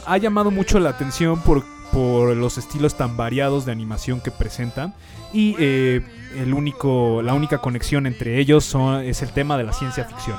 ha, 0.06 0.16
llamado 0.18 0.50
mucho 0.50 0.80
la 0.80 0.90
atención 0.90 1.40
por, 1.42 1.64
por 1.92 2.36
los 2.36 2.58
estilos 2.58 2.96
tan 2.96 3.16
variados 3.16 3.64
de 3.66 3.72
animación 3.72 4.20
que 4.20 4.30
presenta. 4.30 4.94
Y 5.32 5.54
eh, 5.60 6.00
el 6.36 6.54
único, 6.54 7.22
la 7.22 7.34
única 7.34 7.58
conexión 7.58 8.06
entre 8.06 8.38
ellos 8.38 8.76
es 9.04 9.22
el 9.22 9.30
tema 9.30 9.56
de 9.56 9.64
la 9.64 9.72
ciencia 9.72 10.04
ficción. 10.04 10.38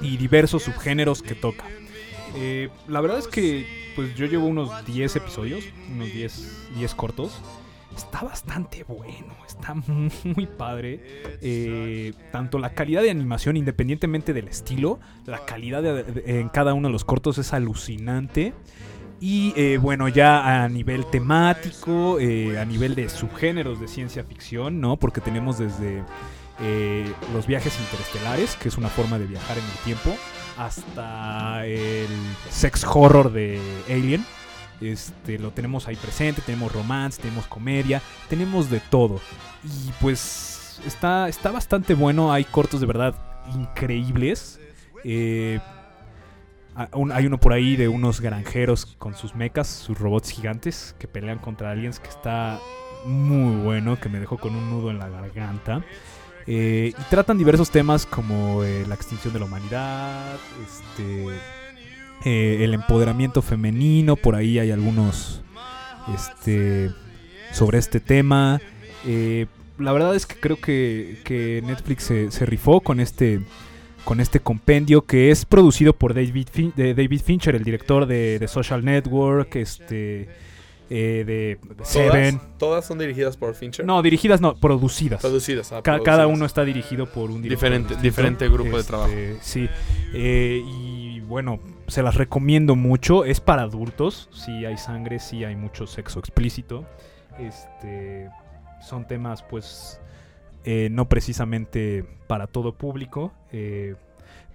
Y 0.00 0.16
diversos 0.16 0.62
subgéneros 0.62 1.22
que 1.22 1.34
toca. 1.34 1.64
Eh, 2.36 2.68
la 2.88 3.00
verdad 3.00 3.18
es 3.18 3.26
que 3.26 3.66
pues 3.96 4.14
yo 4.14 4.26
llevo 4.26 4.46
unos 4.46 4.84
10 4.86 5.16
episodios, 5.16 5.64
unos 5.92 6.12
10, 6.12 6.68
10 6.76 6.94
cortos. 6.94 7.40
Está 7.96 8.22
bastante 8.22 8.84
bueno, 8.84 9.34
está 9.46 9.74
muy, 10.34 10.46
padre. 10.46 11.00
Eh, 11.42 12.12
tanto 12.32 12.58
la 12.58 12.72
calidad 12.72 13.02
de 13.02 13.10
animación, 13.10 13.56
independientemente 13.56 14.32
del 14.32 14.48
estilo, 14.48 15.00
la 15.26 15.44
calidad 15.44 15.82
de- 15.82 16.40
en 16.40 16.48
cada 16.48 16.72
uno 16.72 16.88
de 16.88 16.92
los 16.92 17.04
cortos 17.04 17.36
es 17.38 17.52
alucinante. 17.52 18.54
Y 19.20 19.52
eh, 19.56 19.76
bueno, 19.76 20.08
ya 20.08 20.62
a 20.64 20.68
nivel 20.70 21.04
temático, 21.10 22.16
a 22.16 22.64
nivel 22.64 22.94
de 22.94 23.08
subgéneros 23.10 23.78
de 23.78 23.86
ciencia 23.88 24.24
ficción, 24.24 24.80
¿no? 24.80 24.96
Porque 24.96 25.20
tenemos 25.20 25.58
desde 25.58 26.02
eh, 26.62 27.10
los 27.32 27.46
viajes 27.46 27.78
interestelares, 27.80 28.56
que 28.56 28.68
es 28.68 28.76
una 28.76 28.88
forma 28.88 29.18
de 29.18 29.26
viajar 29.26 29.56
en 29.58 29.64
el 29.64 29.78
tiempo, 29.84 30.16
hasta 30.58 31.66
el 31.66 32.08
sex 32.50 32.84
horror 32.84 33.32
de 33.32 33.60
Alien. 33.88 34.24
Este, 34.80 35.38
lo 35.38 35.50
tenemos 35.50 35.88
ahí 35.88 35.96
presente, 35.96 36.42
tenemos 36.42 36.72
romance, 36.72 37.20
tenemos 37.20 37.46
comedia, 37.46 38.02
tenemos 38.28 38.70
de 38.70 38.80
todo. 38.80 39.20
Y 39.64 39.90
pues 40.00 40.80
está, 40.86 41.28
está 41.28 41.50
bastante 41.50 41.94
bueno, 41.94 42.32
hay 42.32 42.44
cortos 42.44 42.80
de 42.80 42.86
verdad 42.86 43.14
increíbles. 43.54 44.60
Eh, 45.04 45.60
hay 46.74 47.26
uno 47.26 47.38
por 47.38 47.52
ahí 47.52 47.76
de 47.76 47.88
unos 47.88 48.20
granjeros 48.20 48.86
con 48.86 49.14
sus 49.14 49.34
mechas, 49.34 49.66
sus 49.66 49.98
robots 49.98 50.30
gigantes 50.30 50.94
que 50.98 51.08
pelean 51.08 51.38
contra 51.38 51.72
aliens 51.72 52.00
que 52.00 52.08
está 52.08 52.58
muy 53.04 53.62
bueno 53.62 53.98
que 53.98 54.08
me 54.08 54.20
dejó 54.20 54.38
con 54.38 54.54
un 54.54 54.70
nudo 54.70 54.90
en 54.90 54.98
la 54.98 55.08
garganta. 55.08 55.82
Eh, 56.46 56.92
y 56.98 57.02
tratan 57.10 57.38
diversos 57.38 57.70
temas 57.70 58.06
como 58.06 58.64
eh, 58.64 58.84
la 58.88 58.94
extinción 58.94 59.32
de 59.32 59.38
la 59.40 59.44
humanidad, 59.46 60.36
este, 60.66 61.26
eh, 62.24 62.64
el 62.64 62.74
empoderamiento 62.74 63.42
femenino, 63.42 64.16
por 64.16 64.34
ahí 64.34 64.58
hay 64.58 64.70
algunos 64.70 65.42
este, 66.14 66.90
sobre 67.52 67.78
este 67.78 68.00
tema. 68.00 68.60
La 69.78 69.92
verdad 69.92 70.14
es 70.14 70.26
que 70.26 70.34
creo 70.38 70.60
que, 70.60 71.20
que 71.24 71.62
Netflix 71.64 72.04
se, 72.04 72.46
rifó 72.46 72.80
con 72.80 73.00
este, 73.00 73.40
con 74.04 74.20
este 74.20 74.40
compendio 74.40 75.06
que 75.06 75.30
es 75.30 75.46
producido 75.46 75.94
por 75.94 76.12
David, 76.12 76.48
Fin- 76.52 76.72
de 76.76 76.94
David 76.94 77.22
Fincher, 77.24 77.54
el 77.54 77.64
director 77.64 78.06
de, 78.06 78.38
de 78.38 78.48
Social 78.48 78.84
Network, 78.84 79.56
este, 79.56 80.28
eh, 80.90 81.24
de 81.24 81.84
Seven. 81.84 82.40
¿Todas 82.58 82.84
son 82.84 82.98
dirigidas 82.98 83.36
por 83.36 83.54
Fincher? 83.54 83.86
No, 83.86 84.02
dirigidas 84.02 84.40
no, 84.40 84.56
producidas. 84.56 85.20
Producidas. 85.20 85.70
ah, 85.72 85.76
Ca- 85.76 85.82
producidas. 85.94 86.04
cada 86.16 86.26
uno 86.26 86.44
está 86.44 86.64
dirigido 86.64 87.06
por 87.06 87.30
un 87.30 87.40
director 87.42 87.68
Diferente- 87.70 87.88
distinto. 87.94 88.02
diferente 88.02 88.48
grupo 88.48 88.70
de 88.72 88.80
Este, 88.80 88.86
trabajo. 88.90 89.12
Sí. 89.40 89.68
Eh, 90.12 90.60
y 90.66 91.20
bueno, 91.20 91.60
se 91.86 92.02
las 92.02 92.16
recomiendo 92.16 92.74
mucho. 92.76 93.24
Es 93.24 93.40
para 93.40 93.62
adultos. 93.62 94.28
Sí 94.32 94.64
hay 94.66 94.76
sangre, 94.76 95.20
sí 95.20 95.44
hay 95.44 95.54
mucho 95.56 95.86
sexo 95.86 96.18
explícito. 96.18 96.84
Este, 97.38 98.28
son 98.82 99.06
temas, 99.06 99.42
pues, 99.42 100.00
eh, 100.64 100.88
no 100.90 101.08
precisamente 101.08 102.04
para 102.26 102.46
todo 102.46 102.74
público. 102.74 103.32
eh, 103.52 103.94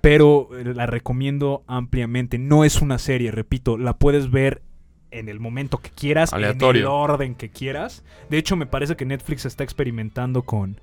pero 0.01 0.49
la 0.63 0.85
recomiendo 0.85 1.63
ampliamente. 1.65 2.37
No 2.37 2.63
es 2.63 2.79
una 2.83 2.99
serie, 2.99 3.31
repito, 3.31 3.75
la 3.75 3.97
puedes 3.97 4.29
ver 4.29 4.61
en 5.19 5.29
el 5.29 5.39
momento 5.39 5.79
que 5.79 5.89
quieras, 5.89 6.33
en 6.33 6.43
el 6.43 6.85
orden 6.85 7.35
que 7.35 7.49
quieras. 7.49 8.03
De 8.29 8.37
hecho, 8.37 8.55
me 8.55 8.65
parece 8.65 8.95
que 8.95 9.05
Netflix 9.05 9.45
está 9.45 9.63
experimentando 9.63 10.43
con, 10.43 10.79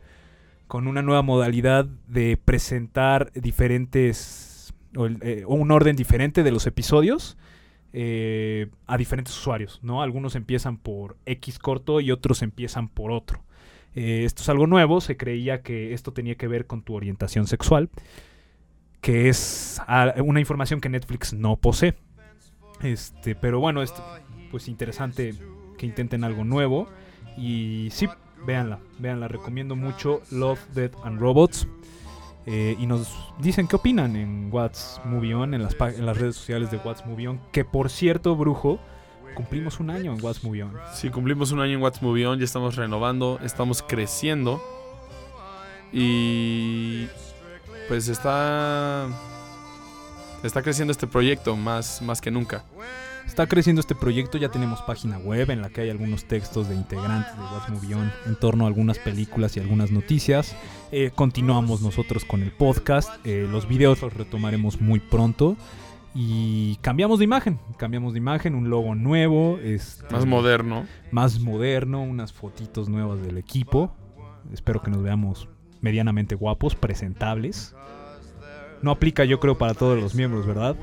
con 0.66 0.87
una 0.87 1.03
nueva 1.03 1.23
modalidad 1.23 1.87
de 2.09 2.37
presentar 2.37 3.31
diferentes, 3.35 4.75
o 4.97 5.07
eh, 5.07 5.45
un 5.47 5.71
orden 5.71 5.97
diferente 5.97 6.42
de 6.42 6.51
los 6.51 6.66
episodios 6.66 7.37
eh, 7.92 8.68
a 8.87 8.97
diferentes 8.97 9.37
usuarios, 9.37 9.81
¿no? 9.83 10.03
Algunos 10.03 10.35
empiezan 10.35 10.79
por 10.79 11.18
X 11.27 11.59
corto 11.59 12.01
y 12.01 12.11
otros 12.11 12.40
empiezan 12.42 12.88
por 12.88 13.12
otro. 13.12 13.42
Eh, 13.95 14.23
esto 14.25 14.42
es 14.42 14.49
algo 14.49 14.66
nuevo, 14.66 15.03
se 15.03 15.18
creía 15.18 15.61
que 15.61 15.92
esto 15.92 16.12
tenía 16.12 16.37
que 16.37 16.49
ver 16.49 16.66
con 16.66 16.83
tu 16.83 16.95
orientación 16.95 17.47
sexual, 17.47 17.90
que 19.03 19.29
es 19.29 19.79
ah, 19.87 20.14
una 20.25 20.40
información 20.40 20.81
que 20.81 20.88
Netflix 20.88 21.35
no 21.35 21.57
posee. 21.57 21.95
Este, 22.80 23.35
pero 23.35 23.61
bueno, 23.61 23.82
es 23.82 23.92
pues 24.50 24.68
interesante 24.68 25.35
que 25.78 25.87
intenten 25.87 26.24
algo 26.24 26.44
nuevo 26.44 26.88
y 27.37 27.88
sí, 27.90 28.08
véanla, 28.46 28.80
véanla, 28.98 29.28
recomiendo 29.28 29.76
mucho 29.76 30.22
Love, 30.30 30.61
Death 30.74 30.94
and 31.04 31.20
Robots. 31.20 31.66
Eh, 32.44 32.76
y 32.78 32.87
nos 32.87 33.16
dicen 33.38 33.68
qué 33.68 33.76
opinan 33.76 34.16
en 34.16 34.48
What's 34.52 35.00
Movie 35.04 35.35
On, 35.35 35.54
en 35.54 35.62
las, 35.62 35.76
en 35.80 36.04
las 36.04 36.16
redes 36.16 36.35
sociales 36.35 36.70
de 36.70 36.78
What's 36.78 37.06
Movie 37.06 37.28
On. 37.28 37.40
Que 37.52 37.64
por 37.64 37.88
cierto, 37.88 38.35
Brujo, 38.35 38.80
cumplimos 39.35 39.78
un 39.78 39.90
año 39.90 40.12
en 40.12 40.22
What's 40.22 40.42
Movie 40.42 40.64
On. 40.64 40.72
Sí, 40.92 41.11
cumplimos 41.11 41.52
un 41.52 41.61
año 41.61 41.74
en 41.74 41.82
What's 41.82 42.02
Movie 42.02 42.26
On, 42.26 42.38
ya 42.38 42.44
estamos 42.44 42.76
renovando, 42.76 43.38
estamos 43.42 43.82
creciendo. 43.82 44.61
Y 45.92 47.06
pues 47.88 48.08
está 48.08 49.08
está 50.42 50.62
creciendo 50.62 50.92
este 50.92 51.07
proyecto 51.07 51.57
más 51.57 52.02
más 52.02 52.20
que 52.20 52.31
nunca. 52.31 52.64
Está 53.26 53.46
creciendo 53.46 53.81
este 53.81 53.94
proyecto, 53.94 54.37
ya 54.37 54.48
tenemos 54.48 54.83
página 54.83 55.16
web 55.18 55.50
en 55.50 55.62
la 55.62 55.70
que 55.70 55.83
hay 55.83 55.90
algunos 55.90 56.24
textos 56.24 56.68
de 56.68 56.74
integrantes 56.74 57.33
de 57.37 57.42
What's 57.42 57.68
Movie 57.70 57.94
On 57.94 58.12
en 58.26 58.37
torno 58.37 58.64
a 58.64 58.66
algunas 58.66 58.98
películas 58.98 59.57
y 59.57 59.61
algunas 59.61 59.90
noticias. 59.92 60.57
Eh, 60.90 61.12
continuamos 61.14 61.83
nosotros 61.83 62.24
con 62.24 62.42
el 62.42 62.50
podcast, 62.50 63.24
eh, 63.24 63.46
los 63.48 63.68
videos 63.68 64.02
los 64.02 64.12
retomaremos 64.12 64.81
muy 64.81 64.98
pronto. 65.00 65.57
Y 66.14 66.76
cambiamos 66.83 67.20
de 67.20 67.24
imagen, 67.24 67.59
cambiamos 67.78 68.12
de 68.12 68.18
imagen, 68.18 68.55
un 68.55 68.68
logo 68.68 68.94
nuevo, 68.94 69.59
este, 69.62 70.12
Más 70.12 70.26
moderno. 70.26 70.85
más 71.11 71.40
moderno, 71.40 72.02
unas 72.02 72.35
fotitos 72.35 72.90
nuevas 72.90 73.22
del 73.22 73.38
equipo. 73.38 73.94
Espero 74.52 74.83
que 74.83 74.90
nos 74.90 75.02
veamos 75.02 75.48
medianamente 75.81 76.35
guapos, 76.35 76.74
presentables. 76.74 77.74
No 78.83 78.90
aplica 78.90 79.25
yo 79.25 79.40
creo 79.40 79.57
para 79.57 79.75
todos 79.75 80.01
los 80.01 80.14
miembros, 80.14 80.47
¿verdad? 80.47 80.77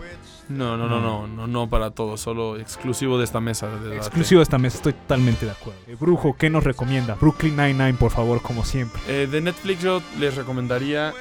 No, 0.47 0.77
no, 0.77 0.87
no, 0.87 0.99
no, 0.99 1.27
no, 1.27 1.45
no 1.45 1.69
para 1.69 1.91
todos, 1.91 2.21
solo 2.21 2.57
exclusivo 2.57 3.17
de 3.19 3.25
esta 3.25 3.39
mesa. 3.39 3.67
de. 3.67 3.97
Exclusivo 3.97 4.39
de 4.39 4.43
esta 4.43 4.57
mesa, 4.57 4.77
estoy 4.77 4.93
totalmente 4.93 5.45
de 5.45 5.51
acuerdo. 5.51 5.79
Eh, 5.87 5.95
Brujo, 5.99 6.35
¿qué 6.37 6.49
nos 6.49 6.63
recomienda? 6.63 7.15
Brooklyn 7.15 7.55
Nine-Nine, 7.55 7.93
por 7.93 8.09
favor, 8.11 8.41
como 8.41 8.65
siempre. 8.65 8.99
Eh, 9.07 9.27
de 9.27 9.41
Netflix 9.41 9.81
yo 9.83 10.01
les 10.17 10.35
recomendaría 10.35 11.13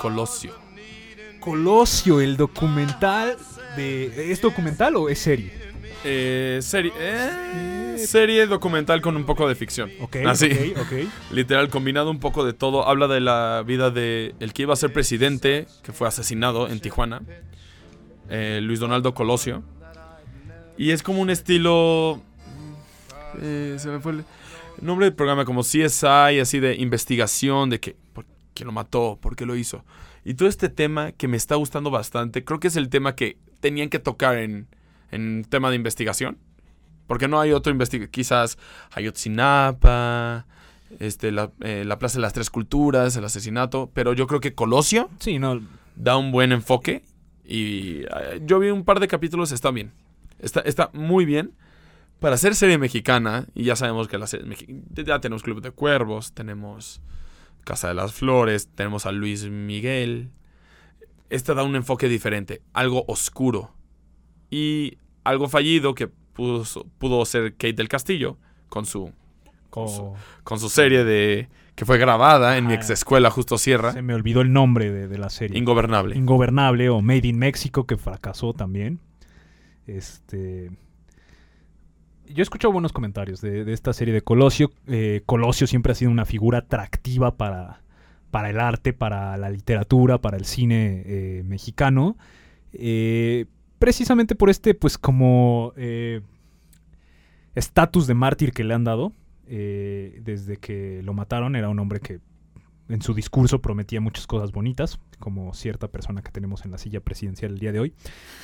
Colosio. 0.00 0.52
Colosio, 1.40 2.20
el 2.20 2.36
documental 2.36 3.36
de... 3.76 4.30
¿Es 4.32 4.42
documental 4.42 4.96
o 4.96 5.08
es 5.08 5.18
serie? 5.18 5.63
Eh, 6.04 6.58
serie, 6.62 6.92
eh, 6.98 7.96
serie 7.98 8.46
documental 8.46 9.00
con 9.00 9.16
un 9.16 9.24
poco 9.24 9.48
de 9.48 9.54
ficción. 9.54 9.90
Ok, 10.00 10.16
Así. 10.26 10.74
ok, 10.76 10.80
ok. 10.80 10.92
Literal, 11.32 11.68
combinado 11.70 12.10
un 12.10 12.20
poco 12.20 12.44
de 12.44 12.52
todo. 12.52 12.86
Habla 12.86 13.08
de 13.08 13.20
la 13.20 13.62
vida 13.66 13.90
de 13.90 14.34
el 14.40 14.52
que 14.52 14.62
iba 14.62 14.74
a 14.74 14.76
ser 14.76 14.92
presidente, 14.92 15.66
que 15.82 15.92
fue 15.92 16.06
asesinado 16.06 16.68
en 16.68 16.80
Tijuana, 16.80 17.22
eh, 18.28 18.60
Luis 18.62 18.80
Donaldo 18.80 19.14
Colosio. 19.14 19.62
Y 20.76 20.90
es 20.90 21.02
como 21.02 21.20
un 21.20 21.30
estilo... 21.30 22.20
eh, 23.40 23.76
se 23.78 23.88
me 23.88 24.00
fue 24.00 24.12
el 24.12 24.24
nombre 24.80 25.06
del 25.06 25.14
programa, 25.14 25.44
como 25.44 25.62
CSI, 25.62 26.40
así 26.40 26.60
de 26.60 26.74
investigación, 26.74 27.70
de 27.70 27.80
que, 27.80 27.96
por 28.12 28.26
qué 28.52 28.64
lo 28.64 28.72
mató, 28.72 29.18
por 29.22 29.36
qué 29.36 29.46
lo 29.46 29.56
hizo. 29.56 29.84
Y 30.24 30.34
todo 30.34 30.48
este 30.48 30.68
tema 30.68 31.12
que 31.12 31.28
me 31.28 31.36
está 31.36 31.54
gustando 31.54 31.90
bastante, 31.90 32.44
creo 32.44 32.58
que 32.60 32.68
es 32.68 32.76
el 32.76 32.88
tema 32.88 33.14
que 33.14 33.38
tenían 33.60 33.88
que 33.88 33.98
tocar 33.98 34.36
en, 34.38 34.66
en 35.14 35.44
tema 35.48 35.70
de 35.70 35.76
investigación. 35.76 36.38
Porque 37.06 37.28
no 37.28 37.40
hay 37.40 37.52
otro 37.52 37.72
investigación. 37.72 38.10
Quizás 38.10 38.58
Ayotzinapa, 38.92 40.46
este, 40.98 41.32
la, 41.32 41.50
eh, 41.60 41.84
la 41.84 41.98
Plaza 41.98 42.18
de 42.18 42.22
las 42.22 42.32
Tres 42.32 42.50
Culturas, 42.50 43.16
el 43.16 43.24
asesinato. 43.24 43.90
Pero 43.92 44.12
yo 44.12 44.26
creo 44.26 44.40
que 44.40 44.54
Colosio 44.54 45.10
Sí, 45.18 45.38
no, 45.38 45.60
da 45.96 46.16
un 46.16 46.32
buen 46.32 46.52
enfoque. 46.52 47.04
Y 47.44 48.02
eh, 48.02 48.40
yo 48.42 48.58
vi 48.58 48.70
un 48.70 48.84
par 48.84 49.00
de 49.00 49.08
capítulos, 49.08 49.52
está 49.52 49.70
bien. 49.70 49.92
Está, 50.38 50.60
está 50.60 50.90
muy 50.92 51.24
bien. 51.24 51.52
Para 52.20 52.38
ser 52.38 52.54
serie 52.54 52.78
mexicana, 52.78 53.46
y 53.54 53.64
ya 53.64 53.76
sabemos 53.76 54.08
que 54.08 54.16
la 54.16 54.26
serie 54.26 54.56
ya 54.94 55.20
tenemos 55.20 55.42
Club 55.42 55.60
de 55.60 55.72
Cuervos, 55.72 56.32
tenemos 56.32 57.02
Casa 57.64 57.88
de 57.88 57.94
las 57.94 58.12
Flores, 58.12 58.68
tenemos 58.74 59.04
a 59.04 59.12
Luis 59.12 59.44
Miguel. 59.48 60.30
Esta 61.28 61.54
da 61.54 61.64
un 61.64 61.76
enfoque 61.76 62.08
diferente, 62.08 62.62
algo 62.72 63.04
oscuro. 63.08 63.74
Y 64.50 64.98
algo 65.24 65.48
fallido 65.48 65.94
que 65.94 66.06
pudo, 66.08 66.64
pudo 66.98 67.24
ser 67.24 67.52
Kate 67.52 67.72
del 67.74 67.88
Castillo 67.88 68.36
con 68.68 68.86
su, 68.86 69.10
co- 69.70 70.14
con 70.42 70.58
su 70.60 70.68
serie 70.68 71.04
de 71.04 71.48
que 71.74 71.84
fue 71.84 71.98
grabada 71.98 72.56
en 72.56 72.66
mi 72.68 72.74
ex 72.74 72.90
escuela 72.90 73.30
justo 73.30 73.58
Sierra. 73.58 73.92
se 73.92 74.02
me 74.02 74.14
olvidó 74.14 74.42
el 74.42 74.52
nombre 74.52 74.92
de, 74.92 75.08
de 75.08 75.18
la 75.18 75.28
serie. 75.30 75.58
Ingobernable. 75.58 76.16
Ingobernable 76.16 76.88
o 76.88 77.00
Made 77.02 77.26
in 77.26 77.38
Mexico, 77.38 77.84
que 77.84 77.96
fracasó 77.96 78.52
también. 78.52 79.00
Este. 79.86 80.70
Yo 82.26 82.40
he 82.40 82.42
escuchado 82.42 82.72
buenos 82.72 82.92
comentarios 82.92 83.40
de, 83.40 83.64
de 83.64 83.72
esta 83.72 83.92
serie 83.92 84.14
de 84.14 84.22
Colosio. 84.22 84.70
Eh, 84.86 85.22
Colosio 85.26 85.66
siempre 85.66 85.92
ha 85.92 85.94
sido 85.94 86.10
una 86.10 86.24
figura 86.24 86.58
atractiva 86.58 87.36
para, 87.36 87.82
para 88.30 88.50
el 88.50 88.60
arte, 88.60 88.92
para 88.92 89.36
la 89.36 89.50
literatura, 89.50 90.18
para 90.18 90.36
el 90.36 90.44
cine 90.46 91.02
eh, 91.04 91.42
mexicano. 91.44 92.16
Eh, 92.72 93.46
precisamente 93.78 94.34
por 94.34 94.50
este, 94.50 94.74
pues, 94.74 94.98
como 94.98 95.72
eh, 95.76 96.20
estatus 97.54 98.06
de 98.06 98.14
mártir 98.14 98.52
que 98.52 98.64
le 98.64 98.74
han 98.74 98.84
dado. 98.84 99.12
eh, 99.46 100.20
desde 100.22 100.56
que 100.56 101.02
lo 101.02 101.12
mataron, 101.14 101.56
era 101.56 101.68
un 101.68 101.78
hombre 101.78 102.00
que 102.00 102.20
en 102.88 103.00
su 103.02 103.14
discurso 103.14 103.60
prometía 103.62 104.00
muchas 104.00 104.26
cosas 104.26 104.52
bonitas, 104.52 104.98
como 105.18 105.54
cierta 105.54 105.88
persona 105.88 106.22
que 106.22 106.30
tenemos 106.30 106.64
en 106.64 106.70
la 106.70 106.78
silla 106.78 107.00
presidencial 107.00 107.52
el 107.52 107.58
día 107.58 107.72
de 107.72 107.80
hoy. 107.80 107.94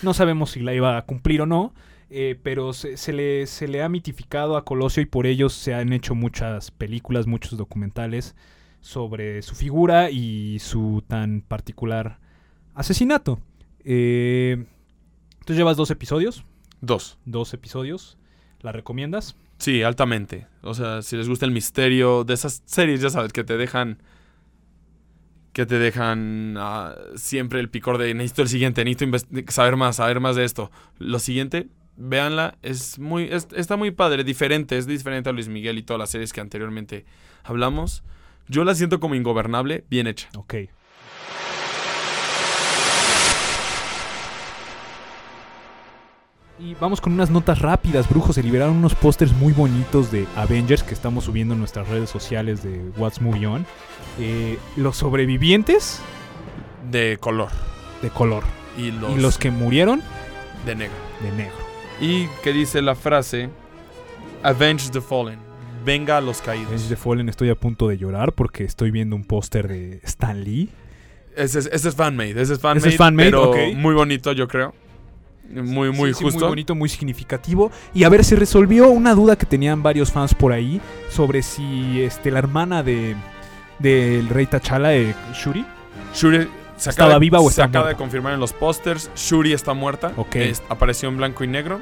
No 0.03 0.15
sabemos 0.15 0.53
si 0.53 0.61
la 0.61 0.75
iba 0.75 0.97
a 0.97 1.03
cumplir 1.03 1.43
o 1.43 1.47
no, 1.47 1.75
eh, 2.09 2.39
pero 2.43 2.73
se, 2.73 2.97
se 2.97 3.13
le, 3.13 3.47
se 3.47 3.69
le 3.69 3.83
ha 3.83 3.89
mitificado 3.89 4.57
a 4.57 4.65
Colosio 4.65 5.03
y 5.03 5.07
por 5.07 5.27
ello 5.27 5.49
se 5.49 5.75
han 5.75 5.93
hecho 5.93 6.15
muchas 6.15 6.71
películas, 6.71 7.27
muchos 7.27 7.59
documentales 7.59 8.35
sobre 8.81 9.43
su 9.43 9.55
figura 9.55 10.11
y 10.11 10.59
su 10.59 11.05
tan 11.07 11.43
particular 11.43 12.19
asesinato. 12.75 13.41
Eh, 13.85 14.65
Tú 15.51 15.57
llevas 15.57 15.77
dos 15.77 15.91
episodios, 15.91 16.45
Dos. 16.81 17.19
dos 17.25 17.53
episodios. 17.55 18.17
¿La 18.61 18.71
recomiendas? 18.71 19.35
Sí, 19.59 19.83
altamente. 19.83 20.47
O 20.63 20.75
sea, 20.75 21.03
si 21.03 21.17
les 21.17 21.29
gusta 21.29 21.45
el 21.45 21.51
misterio 21.51 22.23
de 22.23 22.35
esas 22.35 22.63
series, 22.67 23.01
ya 23.01 23.11
sabes, 23.11 23.33
que 23.33 23.43
te 23.43 23.57
dejan. 23.57 24.01
Que 25.53 25.67
te 25.67 25.81
dejan 25.81 26.55
ah, 26.57 26.95
siempre 27.17 27.59
el 27.59 27.69
picor 27.69 27.99
de 27.99 28.15
necesito 28.15 28.43
el 28.43 28.49
siguiente, 28.49 28.85
necesito 28.85 29.19
saber 29.53 29.75
más, 29.75 29.97
saber 29.97 30.21
más 30.21 30.37
de 30.37 30.45
esto. 30.45 30.71
Lo 31.01 31.19
siguiente, 31.19 31.67
Véanla, 31.97 32.57
es 32.63 33.01
muy, 33.01 33.25
es- 33.25 33.49
está 33.57 33.77
muy 33.77 33.91
padre, 33.91 34.23
diferente, 34.23 34.79
es 34.79 34.87
diferente 34.87 35.31
a 35.31 35.33
Luis 35.33 35.49
Miguel 35.49 35.79
y 35.79 35.83
todas 35.83 35.99
las 35.99 36.11
series 36.11 36.33
que 36.33 36.41
anteriormente 36.41 37.05
hablamos. 37.43 38.05
Yo 38.47 38.63
la 38.63 38.77
siento 38.77 39.01
como 39.01 39.17
ingobernable, 39.17 39.85
bien 39.91 40.07
hecha. 40.07 40.29
Ok. 40.37 40.55
Y 46.61 46.75
vamos 46.75 47.01
con 47.01 47.15
unas 47.15 47.31
notas 47.31 47.61
rápidas, 47.61 48.09
brujos. 48.09 48.35
Se 48.35 48.43
liberaron 48.43 48.77
unos 48.77 48.95
pósters 48.95 49.33
muy 49.33 49.53
bonitos 49.53 50.13
de 50.13 50.27
Avengers 50.37 50.83
que 50.83 50.93
estamos 50.93 51.25
subiendo 51.25 51.55
en 51.55 51.61
nuestras 51.61 51.89
redes 51.89 52.11
sociales 52.11 52.63
de 52.63 52.91
What's 52.99 53.21
Movie 53.23 53.47
On. 53.47 53.67
Eh, 54.19 54.59
los 54.77 54.97
sobrevivientes 54.97 56.01
De 56.91 57.17
color. 57.19 57.49
de 58.03 58.11
color. 58.11 58.45
Y 58.77 58.91
los, 58.91 59.17
Y 59.17 59.21
los 59.21 59.39
que 59.39 59.51
murieron 59.51 60.03
de 60.67 60.75
negro. 60.75 60.97
de 61.23 61.33
negro. 61.33 61.57
Y 62.01 62.27
que 62.43 62.53
dice 62.53 62.83
la 62.83 62.95
frase, 62.95 63.49
Avenge 64.43 64.91
the 64.91 65.01
Fallen, 65.01 65.39
venga 65.85 66.19
a 66.19 66.21
los 66.21 66.43
caídos. 66.43 66.69
Avengers 66.69 66.89
the 66.91 66.97
Fallen 66.97 67.29
estoy 67.31 67.49
a 67.49 67.55
punto 67.55 67.89
de 67.89 67.97
llorar 67.97 68.33
porque 68.35 68.65
estoy 68.65 68.91
viendo 68.91 69.17
un 69.17 69.25
póster 69.25 69.67
de 69.67 70.01
Stan 70.05 70.43
Lee. 70.45 70.69
Ese 71.37 71.61
es, 71.61 71.71
ese 71.73 71.89
es 71.89 71.95
fanmade, 71.95 72.41
ese 72.41 72.53
es 72.55 72.61
fanmade, 72.61 72.79
Ese 72.81 72.89
es 72.91 72.97
fan-made, 72.97 73.31
pero 73.31 73.55
muy 73.77 73.95
bonito 73.95 74.33
yo 74.33 74.47
creo. 74.49 74.75
Muy, 75.53 75.91
muy 75.91 76.11
Sí, 76.13 76.19
sí, 76.19 76.25
justo. 76.25 76.41
muy 76.41 76.49
bonito, 76.49 76.75
muy 76.75 76.89
significativo. 76.89 77.71
Y 77.93 78.05
a 78.05 78.09
ver, 78.09 78.25
se 78.25 78.37
resolvió 78.37 78.89
una 78.91 79.15
duda 79.15 79.37
que 79.37 79.47
tenían 79.47 79.83
varios 79.83 80.13
fans 80.13 80.35
por 80.35 80.53
ahí 80.53 80.81
sobre 81.11 81.43
si 81.43 82.01
este, 82.03 82.31
la 82.31 82.39
hermana 82.39 82.83
de 82.83 83.17
del 83.79 84.29
rey 84.29 84.47
T'Challa, 84.47 84.95
eh, 84.95 85.15
Shuri, 85.35 85.65
Shuri 86.15 86.47
se 86.77 86.91
¿Estaba 86.91 87.09
acaba, 87.09 87.19
viva 87.19 87.41
o 87.41 87.51
se 87.51 87.63
acaba 87.63 87.85
muerta? 87.85 87.89
de 87.89 87.97
confirmar 87.97 88.35
en 88.35 88.41
los 88.41 88.53
pósters. 88.53 89.11
Shuri 89.17 89.53
está 89.53 89.73
muerta. 89.75 90.13
Ok. 90.17 90.37
Es- 90.37 90.63
apareció 90.69 91.09
en 91.09 91.17
blanco 91.17 91.45
y 91.45 91.47
negro. 91.49 91.81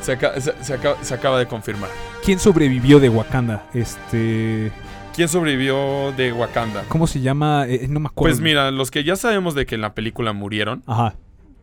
Se, 0.00 0.12
aca- 0.12 0.38
se- 0.40 0.54
se 0.62 0.74
acaba, 0.74 0.96
se 1.02 1.14
acaba 1.14 1.38
de 1.38 1.46
confirmar. 1.46 1.90
¿quién 2.24 2.38
sobrevivió 2.38 3.00
de 3.00 3.08
Wakanda? 3.08 3.66
Este, 3.74 4.72
¿Quién 5.14 5.28
sobrevivió 5.28 6.12
de 6.16 6.32
Wakanda? 6.32 6.84
¿cómo 6.88 7.06
se 7.06 7.20
llama? 7.20 7.66
Eh, 7.68 7.86
no 7.88 8.00
me 8.00 8.06
acuerdo. 8.08 8.34
Pues 8.34 8.40
mira, 8.42 8.70
los 8.70 8.90
que 8.90 9.04
ya 9.04 9.16
sabemos 9.16 9.54
de 9.54 9.64
que 9.66 9.74
en 9.76 9.80
la 9.82 9.94
película 9.94 10.32
murieron, 10.32 10.82
Ajá. 10.86 11.14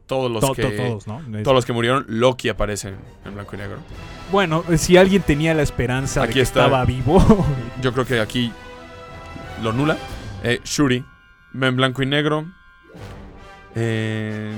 Todos 0.06 0.30
los 0.32 0.42
To- 0.42 0.54
que 0.54 0.64
to- 0.64 0.72
todos, 0.84 1.08
¿no? 1.08 1.38
Es- 1.38 1.44
todos 1.44 1.56
los 1.56 1.66
que 1.66 1.74
murieron, 1.74 2.06
Loki 2.08 2.50
aparece 2.50 2.94
en 3.26 3.34
blanco 3.34 3.56
y 3.56 3.60
negro. 3.60 3.78
Bueno, 4.32 4.64
eh, 4.70 4.78
si 4.78 4.98
alguien 4.98 5.22
tenía 5.22 5.54
la 5.54 5.62
esperanza 5.62 6.22
de 6.22 6.26
Aquí 6.26 6.34
que 6.36 6.42
está. 6.42 6.66
estaba 6.66 6.84
vivo. 6.86 7.24
Yo 7.82 7.94
creo 7.94 8.06
que 8.06 8.20
aquí 8.20 8.52
lo 9.62 9.74
nula. 9.74 9.98
Eh, 10.44 10.60
Shuri, 10.64 11.04
en 11.54 11.76
blanco 11.76 12.02
y 12.04 12.06
negro. 12.06 12.46
Eh, 13.76 14.54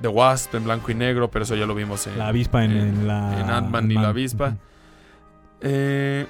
The 0.00 0.08
Wasp 0.08 0.54
en 0.56 0.64
blanco 0.64 0.90
y 0.90 0.94
negro, 0.94 1.30
pero 1.30 1.44
eso 1.44 1.54
ya 1.54 1.66
lo 1.66 1.74
vimos 1.74 2.06
en, 2.06 2.18
la 2.18 2.28
avispa 2.28 2.64
en, 2.64 2.72
en- 2.72 2.78
en 2.88 3.08
la. 3.08 3.40
en 3.40 3.50
Ant-Man 3.50 3.90
y 3.90 3.94
la 3.94 4.08
avispa. 4.08 4.56
Eh, 5.60 6.26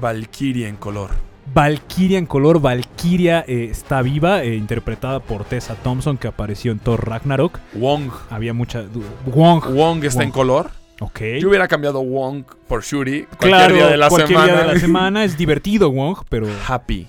Valkyrie 0.00 0.66
en 0.68 0.76
color. 0.76 1.10
Valkyria 1.46 2.18
en 2.18 2.26
color. 2.26 2.60
Valkyria 2.60 3.44
eh, 3.46 3.68
está 3.70 4.00
viva, 4.02 4.42
eh, 4.42 4.54
interpretada 4.54 5.20
por 5.20 5.44
Tessa 5.44 5.74
Thompson, 5.74 6.16
que 6.18 6.28
apareció 6.28 6.72
en 6.72 6.78
Thor 6.78 7.06
Ragnarok. 7.08 7.58
Wong. 7.74 8.10
Había 8.30 8.54
mucha. 8.54 8.84
Wong. 9.26 9.64
Wong 9.74 10.04
está 10.04 10.22
en 10.22 10.30
color. 10.30 10.70
Ok. 11.00 11.20
Yo 11.40 11.48
hubiera 11.48 11.66
cambiado 11.66 12.00
Wong 12.02 12.44
por 12.68 12.82
Shuri 12.84 13.22
cualquier 13.24 13.50
Claro, 13.50 13.74
día 13.74 13.86
de 13.88 13.96
la 13.96 14.08
cualquier 14.08 14.38
semana. 14.38 14.52
día 14.52 14.66
de 14.66 14.74
la 14.74 14.80
semana 14.80 15.24
es 15.24 15.36
divertido, 15.36 15.90
Wong, 15.90 16.18
pero. 16.28 16.46
Happy 16.68 17.08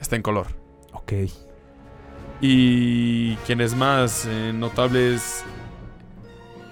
está 0.00 0.16
en 0.16 0.22
color. 0.22 0.46
Ok. 0.92 1.12
Y 2.40 3.34
quienes 3.46 3.74
más 3.74 4.26
eh, 4.28 4.52
notables 4.54 5.44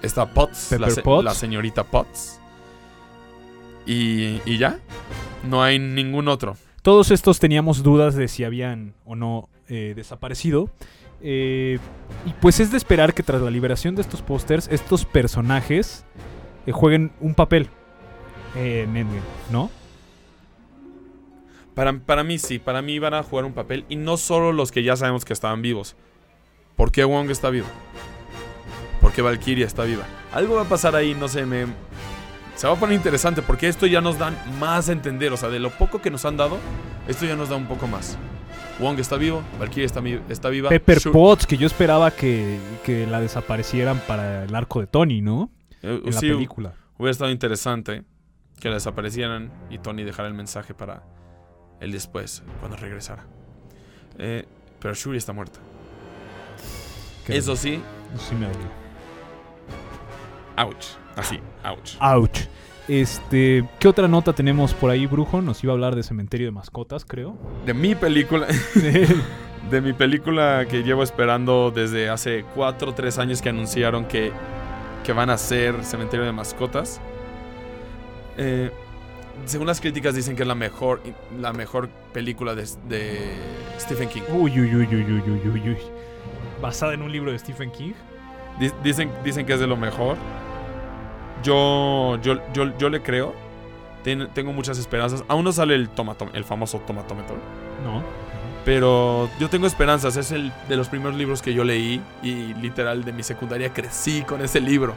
está 0.01 0.25
Potts, 0.27 0.71
la, 0.73 0.87
Pepper 0.87 1.03
Potts. 1.03 1.25
la 1.25 1.33
señorita 1.33 1.83
Potts. 1.83 2.39
Y, 3.85 4.41
y 4.45 4.57
ya, 4.57 4.79
no 5.47 5.61
hay 5.63 5.77
ningún 5.79 6.27
otro. 6.27 6.57
Todos 6.85 7.09
estos 7.09 7.39
teníamos 7.39 7.81
dudas 7.81 8.13
de 8.13 8.27
si 8.27 8.43
habían 8.43 8.93
o 9.05 9.15
no 9.15 9.49
eh, 9.67 9.93
desaparecido. 9.95 10.69
Eh, 11.19 11.79
y 12.27 12.33
pues 12.39 12.59
es 12.59 12.69
de 12.69 12.77
esperar 12.77 13.15
que 13.15 13.23
tras 13.23 13.41
la 13.41 13.49
liberación 13.49 13.95
de 13.95 14.03
estos 14.03 14.21
pósters, 14.21 14.67
estos 14.71 15.03
personajes 15.03 16.05
eh, 16.67 16.71
jueguen 16.71 17.11
un 17.21 17.33
papel 17.33 17.69
eh, 18.55 18.83
en 18.83 18.95
Endgame, 18.97 19.21
¿no? 19.51 19.71
Para, 21.73 21.97
para 21.97 22.23
mí 22.23 22.37
sí, 22.37 22.59
para 22.59 22.83
mí 22.83 22.99
van 22.99 23.15
a 23.15 23.23
jugar 23.23 23.45
un 23.45 23.53
papel 23.53 23.83
y 23.89 23.95
no 23.95 24.15
solo 24.15 24.53
los 24.53 24.71
que 24.71 24.83
ya 24.83 24.95
sabemos 24.95 25.25
que 25.25 25.33
estaban 25.33 25.63
vivos. 25.63 25.95
¿Por 26.75 26.91
qué 26.91 27.03
Wong 27.03 27.31
está 27.31 27.49
vivo? 27.49 27.65
¿Por 29.01 29.11
qué 29.11 29.23
Valkyria 29.23 29.65
está 29.65 29.85
viva? 29.85 30.03
Algo 30.31 30.53
va 30.53 30.61
a 30.61 30.69
pasar 30.69 30.95
ahí, 30.95 31.15
no 31.15 31.29
sé, 31.29 31.47
me... 31.47 31.65
Se 32.55 32.67
va 32.67 32.73
a 32.73 32.75
poner 32.77 32.95
interesante 32.95 33.41
porque 33.41 33.67
esto 33.67 33.85
ya 33.85 33.99
nos 34.01 34.17
dan 34.17 34.37
más 34.59 34.87
a 34.89 34.93
entender, 34.93 35.33
o 35.33 35.37
sea, 35.37 35.49
de 35.49 35.59
lo 35.59 35.69
poco 35.71 36.01
que 36.01 36.09
nos 36.09 36.23
han 36.25 36.37
dado, 36.37 36.57
esto 37.07 37.25
ya 37.25 37.35
nos 37.35 37.49
da 37.49 37.55
un 37.55 37.65
poco 37.67 37.87
más. 37.87 38.17
Wong 38.79 38.99
está 38.99 39.17
vivo, 39.17 39.41
Valkyria 39.59 39.85
está, 39.85 40.01
está 40.29 40.49
viva. 40.49 40.69
Pepper 40.69 40.99
Potts, 41.11 41.45
que 41.47 41.57
yo 41.57 41.67
esperaba 41.67 42.11
que, 42.11 42.59
que 42.83 43.05
la 43.07 43.19
desaparecieran 43.19 43.99
para 44.07 44.43
el 44.45 44.55
arco 44.55 44.79
de 44.81 44.87
Tony, 44.87 45.21
¿no? 45.21 45.49
eh, 45.81 46.01
En 46.05 46.13
la 46.13 46.19
película. 46.19 46.73
Hubiera 46.97 47.11
estado 47.11 47.31
interesante 47.31 48.03
que 48.59 48.69
la 48.69 48.75
desaparecieran 48.75 49.51
y 49.69 49.79
Tony 49.79 50.03
dejara 50.03 50.27
el 50.27 50.33
mensaje 50.33 50.73
para 50.73 51.03
él 51.81 51.91
después, 51.91 52.41
cuando 52.59 52.77
regresara. 52.77 53.25
Eh, 54.17 54.45
pero 54.79 54.93
Shuri 54.93 55.17
está 55.17 55.33
muerta. 55.33 55.59
Eso 57.27 57.55
sí, 57.55 57.81
sí 58.17 58.35
me 58.35 58.47
ouch. 60.57 60.85
Así, 61.15 61.39
ouch. 61.63 61.95
Ouch. 62.01 62.39
Este, 62.87 63.65
¿qué 63.79 63.87
otra 63.87 64.07
nota 64.07 64.33
tenemos 64.33 64.73
por 64.73 64.91
ahí, 64.91 65.07
Brujo? 65.07 65.41
Nos 65.41 65.63
iba 65.63 65.73
a 65.73 65.75
hablar 65.75 65.95
de 65.95 66.03
Cementerio 66.03 66.47
de 66.47 66.51
Mascotas, 66.51 67.03
creo. 67.05 67.35
De 67.65 67.73
mi 67.73 67.95
película, 67.95 68.45
de 69.71 69.81
mi 69.81 69.93
película 69.93 70.65
que 70.69 70.83
llevo 70.83 71.01
esperando 71.03 71.71
desde 71.71 72.09
hace 72.09 72.45
4 72.53 72.91
o 72.91 72.93
3 72.93 73.17
años 73.17 73.41
que 73.41 73.49
anunciaron 73.49 74.05
que, 74.05 74.31
que 75.03 75.13
van 75.13 75.29
a 75.31 75.33
hacer 75.33 75.83
Cementerio 75.83 76.25
de 76.25 76.31
Mascotas. 76.31 77.01
Eh, 78.37 78.69
según 79.45 79.67
las 79.67 79.81
críticas 79.81 80.13
dicen 80.15 80.35
que 80.35 80.43
es 80.43 80.47
la 80.47 80.55
mejor, 80.55 81.01
la 81.39 81.53
mejor 81.53 81.89
película 82.13 82.53
de, 82.55 82.67
de 82.87 83.33
Stephen 83.79 84.09
King. 84.09 84.21
uy, 84.29 84.59
uy, 84.59 84.75
uy, 84.75 84.87
uy, 84.87 85.03
uy, 85.03 85.21
uy, 85.27 85.49
uy, 85.49 85.69
uy. 85.71 85.77
Basada 86.61 86.93
en 86.93 87.01
un 87.01 87.11
libro 87.11 87.31
de 87.31 87.39
Stephen 87.39 87.71
King. 87.71 87.93
Di- 88.59 88.71
Dicen, 88.83 89.11
dicen 89.23 89.45
que 89.45 89.53
es 89.53 89.59
de 89.59 89.67
lo 89.67 89.75
mejor. 89.75 90.17
Yo, 91.43 92.19
yo, 92.21 92.39
yo, 92.53 92.77
yo 92.77 92.89
le 92.89 93.01
creo. 93.01 93.33
Ten- 94.03 94.29
tengo 94.33 94.53
muchas 94.53 94.77
esperanzas. 94.77 95.23
Aún 95.27 95.43
no 95.43 95.51
sale 95.51 95.75
el, 95.75 95.89
tomato, 95.89 96.29
el 96.33 96.43
famoso 96.43 96.79
tomatómetro. 96.79 97.35
No. 97.83 98.03
Pero 98.63 99.29
yo 99.39 99.49
tengo 99.49 99.67
esperanzas. 99.67 100.17
Es 100.17 100.31
el 100.31 100.51
de 100.69 100.75
los 100.75 100.89
primeros 100.89 101.15
libros 101.15 101.41
que 101.41 101.53
yo 101.53 101.63
leí. 101.63 102.01
Y 102.23 102.53
literal 102.55 103.03
de 103.03 103.13
mi 103.13 103.23
secundaria 103.23 103.73
crecí 103.73 104.21
con 104.23 104.41
ese 104.41 104.59
libro. 104.61 104.93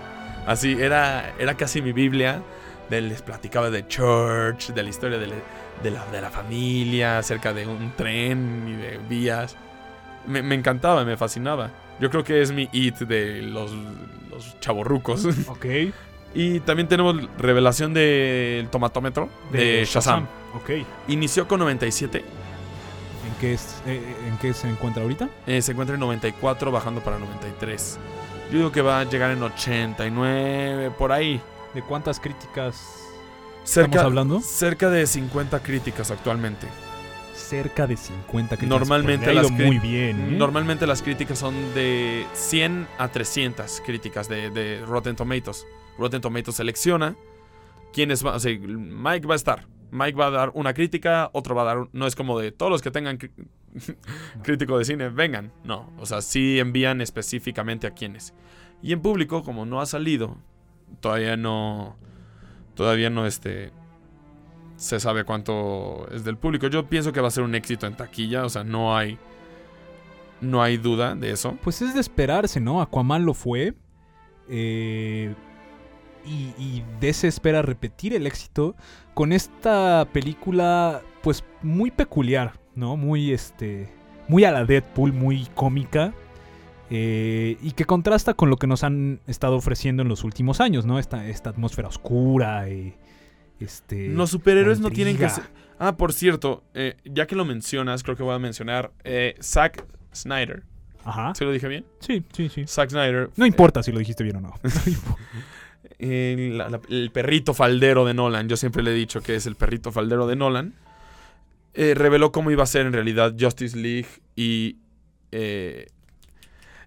Así, 0.47 0.73
era, 0.81 1.35
era 1.39 1.55
casi 1.55 1.83
mi 1.83 1.93
Biblia. 1.93 2.43
De- 2.91 3.01
les 3.03 3.21
platicaba 3.23 3.69
de 3.71 3.87
Church, 3.87 4.69
de 4.73 4.83
la 4.83 4.89
historia 4.89 5.19
de, 5.19 5.27
la- 5.27 5.35
de 5.83 5.91
la, 5.91 6.07
de 6.07 6.21
la 6.23 6.31
familia, 6.31 7.19
acerca 7.19 7.53
de 7.53 7.67
un 7.67 7.93
tren 7.97 8.65
y 8.69 8.73
de 8.73 8.99
vías. 9.09 9.57
Me, 10.27 10.43
me 10.43 10.55
encantaba, 10.55 11.05
me 11.05 11.17
fascinaba. 11.17 11.71
Yo 12.01 12.11
creo 12.11 12.25
que 12.25 12.41
es 12.43 12.53
mi 12.53 12.69
it 12.73 12.97
de 13.01 13.43
los, 13.43 13.73
los 14.31 14.59
chavorrucos. 14.61 15.25
Ok. 15.49 15.67
Y 16.35 16.61
también 16.61 16.89
tenemos 16.89 17.17
revelación 17.39 17.95
del 17.95 18.69
tomatómetro 18.69 19.29
de, 19.51 19.85
Shazam. 19.87 20.27
Ok. 20.55 20.85
Inició 21.09 21.47
con 21.49 21.61
97. 21.61 22.19
¿En 22.19 23.35
qué, 23.41 23.55
es, 23.55 23.83
eh, 23.87 24.01
¿En 24.27 24.39
qué 24.39 24.53
se 24.55 24.69
encuentra 24.69 25.03
ahorita? 25.03 25.29
eh, 25.47 25.61
se 25.63 25.73
encuentra 25.73 25.95
en 25.95 26.01
94, 26.01 26.71
bajando 26.71 27.01
para 27.03 27.19
93. 27.19 27.99
Yo 28.51 28.59
digo 28.59 28.73
que 28.73 28.81
va 28.81 29.01
a 29.01 29.05
llegar 29.05 29.31
en 29.31 29.43
89, 29.43 30.91
por 30.97 31.13
ahí. 31.13 31.41
¿De 31.75 31.83
cuántas 31.83 32.19
críticas 32.19 32.83
Cerca, 33.63 33.91
estamos 33.91 34.07
hablando? 34.07 34.41
cerca 34.41 34.89
de 34.89 35.07
50 35.07 35.61
críticas 35.63 36.11
actualmente. 36.11 36.67
Cerca 37.39 37.87
de 37.87 37.97
50 37.97 38.57
críticas. 38.57 38.69
Normalmente 38.69 39.33
las 39.33 39.51
muy 39.51 39.79
bien. 39.79 40.21
¿eh? 40.21 40.37
Normalmente 40.37 40.87
las 40.87 41.03
críticas 41.03 41.39
son 41.39 41.55
de 41.75 42.27
100 42.35 42.87
a 42.99 43.09
300 43.09 43.83
críticas 43.85 44.29
de, 44.29 44.51
de 44.51 44.85
Rotten 44.85 45.17
Tomatoes. 45.17 45.67
Rotten 45.99 46.21
Tomatoes 46.21 46.57
selecciona 46.57 47.17
quiénes 47.93 48.25
va, 48.25 48.35
o 48.37 48.41
sea, 48.41 48.53
Mike 48.59 49.27
va 49.27 49.35
a 49.35 49.37
estar. 49.37 49.67
Mike 49.91 50.19
va 50.19 50.27
a 50.27 50.31
dar 50.31 50.53
una 50.55 50.75
crítica, 50.75 51.31
otro 51.33 51.55
va 51.55 51.63
a 51.63 51.65
dar, 51.65 51.89
no 51.93 52.07
es 52.07 52.15
como 52.15 52.39
de 52.39 52.53
todos 52.53 52.71
los 52.71 52.83
que 52.83 52.91
tengan 52.91 53.19
crítico 54.43 54.79
de 54.79 54.85
cine, 54.85 55.09
vengan. 55.09 55.53
No, 55.65 55.91
o 55.99 56.07
sea, 56.07 56.21
sí 56.21 56.59
envían 56.59 57.01
específicamente 57.01 57.87
a 57.87 57.93
quienes. 57.93 58.35
Y 58.83 58.93
en 58.93 59.01
público, 59.01 59.43
como 59.43 59.65
no 59.65 59.81
ha 59.81 59.87
salido, 59.87 60.37
todavía 61.01 61.37
no, 61.37 61.97
todavía 62.75 63.11
no 63.11 63.27
este, 63.27 63.73
se 64.79 65.01
sabe 65.01 65.25
cuánto 65.25 66.09
es 66.13 66.25
del 66.25 66.39
público. 66.39 66.69
Yo 66.69 66.89
pienso 66.89 67.13
que 67.13 67.21
va 67.21 67.29
a 67.29 67.33
ser 67.33 67.45
un 67.45 67.55
éxito 67.57 67.87
en 67.87 67.97
taquilla, 67.97 68.47
o 68.47 68.51
sea, 68.51 68.65
no 68.65 68.97
hay, 68.97 69.21
no 70.41 70.63
hay 70.63 70.77
duda 70.79 71.15
de 71.17 71.33
eso. 71.33 71.59
Pues 71.63 71.83
es 71.83 71.95
de 71.95 72.01
esperarse, 72.01 72.61
¿no? 72.61 72.83
Aquaman 72.83 73.27
lo 73.27 73.35
fue. 73.35 73.75
eh, 74.49 75.37
y, 76.25 76.55
y 76.59 76.85
DC 77.01 77.29
espera 77.29 77.63
repetir 77.63 78.15
el 78.15 78.27
éxito 78.27 78.77
con 79.15 79.33
esta 79.33 80.09
película, 80.13 81.07
pues 81.23 81.45
muy 81.63 81.91
peculiar, 81.91 82.61
¿no? 82.75 82.97
Muy 82.97 83.33
este, 83.33 83.91
muy 84.29 84.45
a 84.45 84.53
la 84.53 84.65
Deadpool, 84.67 85.13
muy 85.13 85.47
cómica. 85.55 86.15
eh, 86.91 87.59
y 87.63 87.73
que 87.73 87.87
contrasta 87.87 88.35
con 88.35 88.51
lo 88.51 88.59
que 88.59 88.67
nos 88.69 88.85
han 88.85 89.21
estado 89.27 89.57
ofreciendo 89.57 90.03
en 90.03 90.09
los 90.09 90.25
últimos 90.25 90.61
años, 90.61 90.87
¿no? 90.87 90.99
Esta, 90.99 91.27
esta 91.29 91.51
atmósfera 91.51 91.89
oscura, 91.89 92.69
eh, 92.69 92.99
este, 93.61 94.09
Los 94.09 94.31
superhéroes 94.31 94.81
no 94.81 94.91
tienen 94.91 95.17
que 95.17 95.29
ser... 95.29 95.45
Ah, 95.81 95.97
por 95.97 96.13
cierto, 96.13 96.65
eh, 96.75 96.97
ya 97.05 97.27
que 97.27 97.37
lo 97.37 97.45
mencionas, 97.45 98.03
creo 98.03 98.17
que 98.17 98.23
voy 98.25 98.35
a 98.35 98.39
mencionar 98.39 98.91
eh, 99.05 99.37
Zack 99.41 99.85
Snyder. 100.13 100.65
Ajá. 101.05 101.35
¿Se 101.35 101.45
lo 101.45 101.53
dije 101.53 101.69
bien? 101.69 101.85
Sí, 102.01 102.25
sí, 102.33 102.49
sí. 102.49 102.67
Zack 102.67 102.91
Snyder. 102.91 103.31
No 103.37 103.47
importa 103.47 103.83
si 103.83 103.93
lo 103.93 103.99
dijiste 104.01 104.25
bien 104.25 104.37
o 104.37 104.41
no. 104.41 104.55
Eh, 106.01 106.51
la- 106.55 106.69
la- 106.69 106.81
el 106.91 107.11
perrito 107.11 107.55
faldero 107.55 108.05
de 108.05 108.15
Nolan, 108.15 108.49
yo 108.49 108.57
siempre 108.57 108.85
le 108.85 108.93
he 108.93 108.95
dicho 108.95 109.21
que 109.21 109.35
es 109.35 109.47
el 109.47 109.57
perrito 109.57 109.91
faldero 109.91 110.29
de 110.29 110.37
Nolan, 110.37 110.75
eh, 111.75 111.95
reveló 111.97 112.31
cómo 112.31 112.53
iba 112.53 112.63
a 112.63 112.67
ser 112.67 112.87
en 112.87 112.93
realidad 112.93 113.35
Justice 113.39 113.77
League 113.77 114.07
y, 114.37 114.77
eh, 115.33 115.87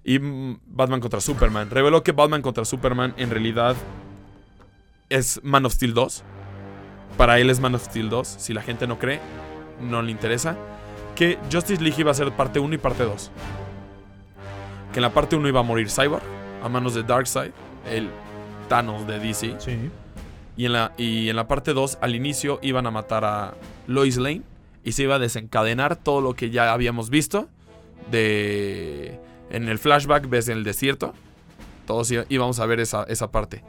y 0.05 0.17
Batman 0.21 1.01
contra 1.01 1.19
Superman. 1.19 1.69
Reveló 1.69 2.03
que 2.03 2.13
Batman 2.13 2.41
contra 2.41 2.63
Superman 2.63 3.13
en 3.17 3.31
realidad 3.31 3.75
es 5.09 5.41
Man 5.43 5.65
of 5.65 5.73
Steel 5.73 5.93
2. 5.93 6.23
Para 7.17 7.39
él 7.39 7.49
es 7.49 7.59
Man 7.59 7.75
of 7.75 7.83
Steel 7.83 8.09
2. 8.09 8.27
Si 8.27 8.53
la 8.53 8.61
gente 8.61 8.87
no 8.87 8.99
cree, 8.99 9.19
no 9.81 10.01
le 10.01 10.11
interesa. 10.11 10.55
Que 11.15 11.37
Justice 11.51 11.81
League 11.81 11.99
iba 11.99 12.11
a 12.11 12.13
ser 12.13 12.31
parte 12.31 12.59
1 12.59 12.73
y 12.73 12.77
parte 12.77 13.03
2. 13.03 13.31
Que 14.93 14.99
en 14.99 15.03
la 15.03 15.13
parte 15.13 15.35
1 15.35 15.47
iba 15.47 15.59
a 15.59 15.63
morir 15.63 15.89
Cyborg 15.89 16.23
a 16.63 16.69
manos 16.69 16.93
de 16.93 17.03
Darkseid, 17.03 17.51
el 17.89 18.09
Thanos 18.67 19.07
de 19.07 19.19
DC. 19.19 19.55
sí. 19.59 19.89
Y 20.57 20.65
en 20.65 20.73
la, 20.73 20.91
y 20.97 21.29
en 21.29 21.37
la 21.37 21.47
parte 21.47 21.73
2, 21.73 21.99
al 22.01 22.13
inicio, 22.13 22.59
iban 22.61 22.85
a 22.85 22.91
matar 22.91 23.23
a 23.25 23.53
Lois 23.87 24.17
Lane. 24.17 24.41
Y 24.83 24.91
se 24.91 25.03
iba 25.03 25.15
a 25.15 25.19
desencadenar 25.19 25.95
todo 25.95 26.21
lo 26.21 26.33
que 26.35 26.49
ya 26.49 26.71
habíamos 26.73 27.09
visto. 27.09 27.47
De. 28.11 29.19
En 29.49 29.67
el 29.69 29.79
flashback, 29.79 30.29
ves 30.29 30.49
en 30.49 30.57
el 30.57 30.63
desierto. 30.63 31.13
Todos 31.85 32.11
íbamos 32.29 32.59
a 32.59 32.65
ver 32.65 32.79
esa, 32.79 33.03
esa 33.03 33.31
parte. 33.31 33.63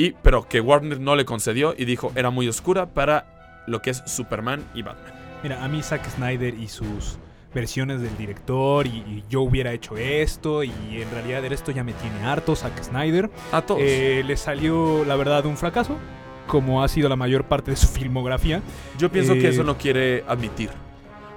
Y, 0.00 0.14
pero 0.22 0.48
que 0.48 0.62
Warner 0.62 0.98
no 0.98 1.14
le 1.14 1.26
concedió 1.26 1.74
y 1.76 1.84
dijo 1.84 2.10
era 2.14 2.30
muy 2.30 2.48
oscura 2.48 2.86
para 2.86 3.64
lo 3.66 3.82
que 3.82 3.90
es 3.90 4.02
Superman 4.06 4.64
y 4.74 4.80
Batman. 4.80 5.12
Mira, 5.42 5.62
a 5.62 5.68
mí 5.68 5.82
Zack 5.82 6.08
Snyder 6.08 6.54
y 6.54 6.68
sus 6.68 7.18
versiones 7.52 8.00
del 8.00 8.16
director 8.16 8.86
y, 8.86 8.90
y 8.90 9.24
yo 9.28 9.42
hubiera 9.42 9.74
hecho 9.74 9.98
esto 9.98 10.64
y 10.64 10.72
en 10.90 11.10
realidad 11.10 11.44
esto 11.44 11.70
ya 11.70 11.84
me 11.84 11.92
tiene 11.92 12.24
harto 12.24 12.56
Zack 12.56 12.82
Snyder. 12.82 13.28
A 13.52 13.60
todos. 13.60 13.82
Eh, 13.84 14.22
le 14.26 14.38
salió, 14.38 15.04
la 15.04 15.16
verdad, 15.16 15.44
un 15.44 15.58
fracaso, 15.58 15.98
como 16.46 16.82
ha 16.82 16.88
sido 16.88 17.10
la 17.10 17.16
mayor 17.16 17.44
parte 17.44 17.70
de 17.70 17.76
su 17.76 17.86
filmografía. 17.98 18.62
Yo 18.96 19.12
pienso 19.12 19.34
que 19.34 19.48
eh, 19.48 19.50
eso 19.50 19.64
no 19.64 19.76
quiere 19.76 20.24
admitir. 20.26 20.70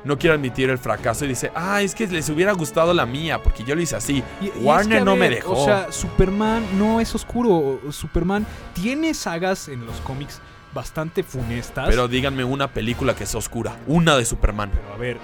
No 0.04 0.18
quiere 0.18 0.36
admitir 0.36 0.70
el 0.70 0.78
fracaso 0.78 1.24
y 1.26 1.30
dice, 1.30 1.52
ah, 1.56 1.82
es 1.82 1.96
que 1.96 2.06
les 2.08 2.28
hubiera 2.30 2.52
gustado 2.52 2.94
la 2.94 3.06
mía 3.06 3.42
porque 3.42 3.64
yo 3.64 3.74
lo 3.76 3.82
hice 3.82 3.96
así. 3.96 4.22
Y- 4.42 4.46
y 4.46 4.48
es 4.48 4.54
Warner 4.62 5.00
que, 5.00 5.06
no 5.06 5.16
me 5.16 5.30
dejó. 5.30 5.54
O 5.54 5.66
sea, 5.66 5.92
Superman 5.92 6.64
no 6.78 7.00
es 7.00 7.16
oscuro. 7.16 7.80
Superman 7.92 8.46
tiene 8.74 9.14
sagas 9.14 9.70
en 9.70 9.86
los 9.86 9.96
cómics 10.02 10.42
bastante 10.74 11.24
funestas. 11.24 11.88
Pero 11.88 12.08
díganme 12.08 12.44
una 12.44 12.68
película 12.68 13.16
que 13.16 13.26
sea 13.26 13.38
oscura. 13.38 13.78
Una 13.88 14.18
de 14.18 14.26
Superman. 14.26 14.72
Pero, 14.74 14.94
a 14.94 14.98
ver, 14.98 15.18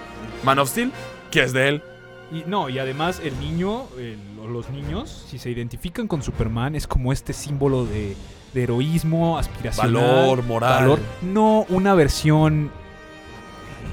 Man 0.44 0.60
of 0.60 0.70
Steel, 0.70 0.92
que 1.32 1.44
es 1.44 1.52
de 1.54 1.68
él. 1.70 1.84
Y 2.32 2.44
no, 2.46 2.70
y 2.70 2.78
además 2.80 3.20
el 3.24 3.38
niño, 3.40 3.86
el- 3.98 4.20
los 4.54 4.70
niños, 4.70 5.26
si 5.30 5.38
se 5.40 5.50
identifican 5.50 6.08
con 6.08 6.24
Superman, 6.24 6.76
es 6.76 6.88
como 6.88 7.12
este 7.12 7.34
símbolo 7.34 7.86
de, 7.86 8.16
de 8.54 8.64
heroísmo, 8.64 9.38
aspiracional. 9.38 9.94
Valor, 9.94 10.44
moral. 10.44 10.74
valor. 10.80 11.00
No 11.22 11.66
una 11.70 11.94
versión 11.96 12.72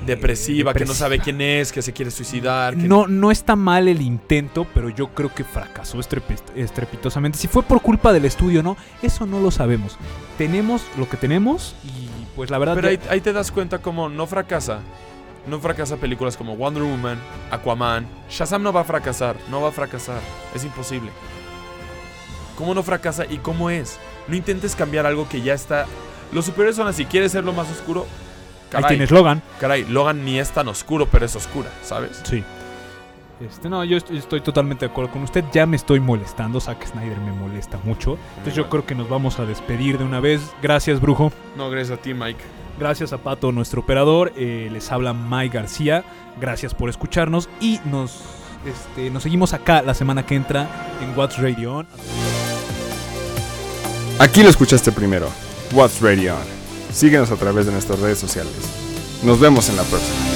Depresiva, 0.04 0.72
que 0.72 0.85
no 0.85 0.94
sabe 0.94 1.18
quién 1.18 1.40
es, 1.40 1.72
que 1.72 1.82
se 1.82 1.92
quiere 1.92 2.11
suicidar. 2.11 2.76
que- 2.76 2.82
No, 2.87 3.06
no 3.09 3.30
está 3.30 3.56
mal 3.56 3.88
el 3.88 4.00
intento, 4.02 4.66
pero 4.72 4.88
yo 4.88 5.09
creo 5.09 5.35
que 5.35 5.42
fracasó 5.42 5.98
estrepi- 5.98 6.38
estrepitosamente. 6.54 7.38
Si 7.38 7.48
fue 7.48 7.62
por 7.62 7.80
culpa 7.82 8.12
del 8.12 8.24
estudio 8.24 8.62
no, 8.62 8.76
eso 9.02 9.26
no 9.26 9.40
lo 9.40 9.50
sabemos. 9.50 9.96
Tenemos 10.38 10.82
lo 10.96 11.09
que 11.09 11.16
tenemos 11.16 11.74
y 11.85 12.09
pues 12.37 12.50
la 12.50 12.59
verdad... 12.59 12.74
Pero 12.76 12.88
ahí, 12.88 13.00
ahí 13.11 13.20
te 13.20 13.32
das 13.32 13.50
cuenta 13.50 13.78
cómo 13.78 14.09
no 14.09 14.26
fracasa. 14.26 14.80
No 15.48 15.59
fracasa 15.61 15.96
películas 15.96 16.37
como 16.37 16.56
Wonder 16.56 16.82
Woman, 16.82 17.18
Aquaman. 17.50 18.06
Shazam 18.28 18.62
no 18.62 18.72
va 18.72 18.80
a 18.82 18.85
fracasar, 18.85 19.37
no 19.50 19.61
va 19.61 19.68
a 19.68 19.72
fracasar. 19.72 20.20
Es 20.54 20.64
imposible. 20.64 21.11
¿Cómo 22.56 22.74
no 22.74 22.82
fracasa 22.82 23.24
y 23.28 23.38
cómo 23.38 23.70
es? 23.70 23.98
No 24.28 24.35
intentes 24.37 24.74
cambiar 24.74 25.06
algo 25.06 25.28
que 25.28 25.42
ya 25.42 25.54
está. 25.54 25.87
Los 26.32 26.46
superhéroes 26.46 26.76
son 26.76 26.88
así. 26.88 27.04
¿Quieres 27.04 27.32
ser 27.32 27.44
lo 27.44 27.52
más 27.52 27.70
oscuro? 27.70 28.06
Ahí 28.66 28.83
Caray, 28.83 28.88
tienes 28.88 29.11
Logan. 29.11 29.42
caray, 29.61 29.85
Logan 29.85 30.24
ni 30.24 30.38
es 30.38 30.50
tan 30.50 30.68
oscuro, 30.68 31.07
pero 31.07 31.24
es 31.26 31.35
oscura, 31.37 31.70
¿sabes? 31.83 32.20
Sí. 32.24 32.42
Este, 33.40 33.68
no, 33.68 33.85
yo 33.85 33.98
estoy, 33.98 34.16
estoy 34.16 34.40
totalmente 34.40 34.87
de 34.87 34.90
acuerdo 34.90 35.12
con 35.12 35.22
usted. 35.22 35.44
Ya 35.52 35.66
me 35.66 35.76
estoy 35.76 36.00
molestando. 36.00 36.59
Zack 36.59 36.87
Snyder 36.87 37.18
me 37.18 37.33
molesta 37.33 37.79
mucho. 37.85 38.16
Entonces 38.31 38.55
yo 38.55 38.70
creo 38.70 38.87
que 38.87 38.94
nos 38.94 39.11
vamos 39.11 39.38
a 39.38 39.44
despedir 39.44 39.98
de 39.98 40.05
una 40.05 40.20
vez. 40.20 40.40
Gracias, 40.62 41.00
Brujo. 41.00 41.33
No, 41.55 41.68
gracias 41.68 41.98
a 41.98 42.00
ti, 42.02 42.14
Mike. 42.14 42.40
Gracias 42.79 43.12
a 43.12 43.18
Pato, 43.18 43.52
nuestro 43.52 43.83
operador. 43.83 44.33
Eh, 44.37 44.68
les 44.72 44.90
habla 44.90 45.12
Mike 45.12 45.55
García. 45.55 46.02
Gracias 46.40 46.74
por 46.74 46.88
escucharnos. 46.88 47.50
Y 47.61 47.79
nos, 47.85 48.22
este, 48.64 49.11
nos 49.11 49.22
seguimos 49.22 49.52
acá 49.52 49.83
la 49.83 49.92
semana 49.92 50.24
que 50.24 50.35
entra 50.35 50.68
en 51.02 51.16
What's 51.18 51.38
Radio 51.38 51.74
On. 51.74 51.87
Aquí 54.18 54.42
lo 54.42 54.48
escuchaste 54.48 54.92
primero. 54.92 55.29
What's 55.72 56.00
Radio 56.00 56.37
On. 56.37 56.56
Síguenos 56.96 57.30
a 57.30 57.37
través 57.37 57.66
de 57.66 57.72
nuestras 57.72 58.00
redes 58.00 58.18
sociales. 58.18 58.54
Nos 59.22 59.38
vemos 59.38 59.68
en 59.68 59.76
la 59.76 59.82
próxima. 59.82 60.36